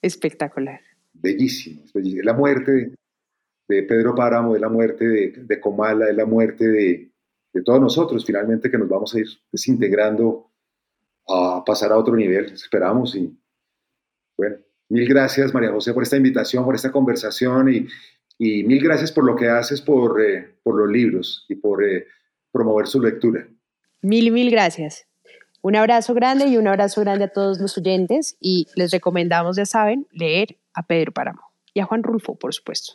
[0.01, 0.81] Espectacular.
[1.13, 2.23] Bellísimo, bellísimo.
[2.23, 2.93] La muerte
[3.69, 7.13] de Pedro Páramo, es la muerte de, de Comala, es la muerte de,
[7.53, 10.51] de, todos nosotros, finalmente que nos vamos a ir desintegrando
[11.29, 13.15] a pasar a otro nivel, esperamos.
[13.15, 13.39] Y
[14.37, 14.57] bueno,
[14.89, 17.87] mil gracias María José por esta invitación, por esta conversación y,
[18.39, 22.07] y mil gracias por lo que haces por, eh, por los libros y por eh,
[22.51, 23.47] promover su lectura.
[24.01, 25.07] Mil, mil gracias.
[25.61, 29.67] Un abrazo grande y un abrazo grande a todos los oyentes y les recomendamos, ya
[29.67, 31.43] saben, leer a Pedro Páramo
[31.75, 32.95] y a Juan Rulfo, por supuesto.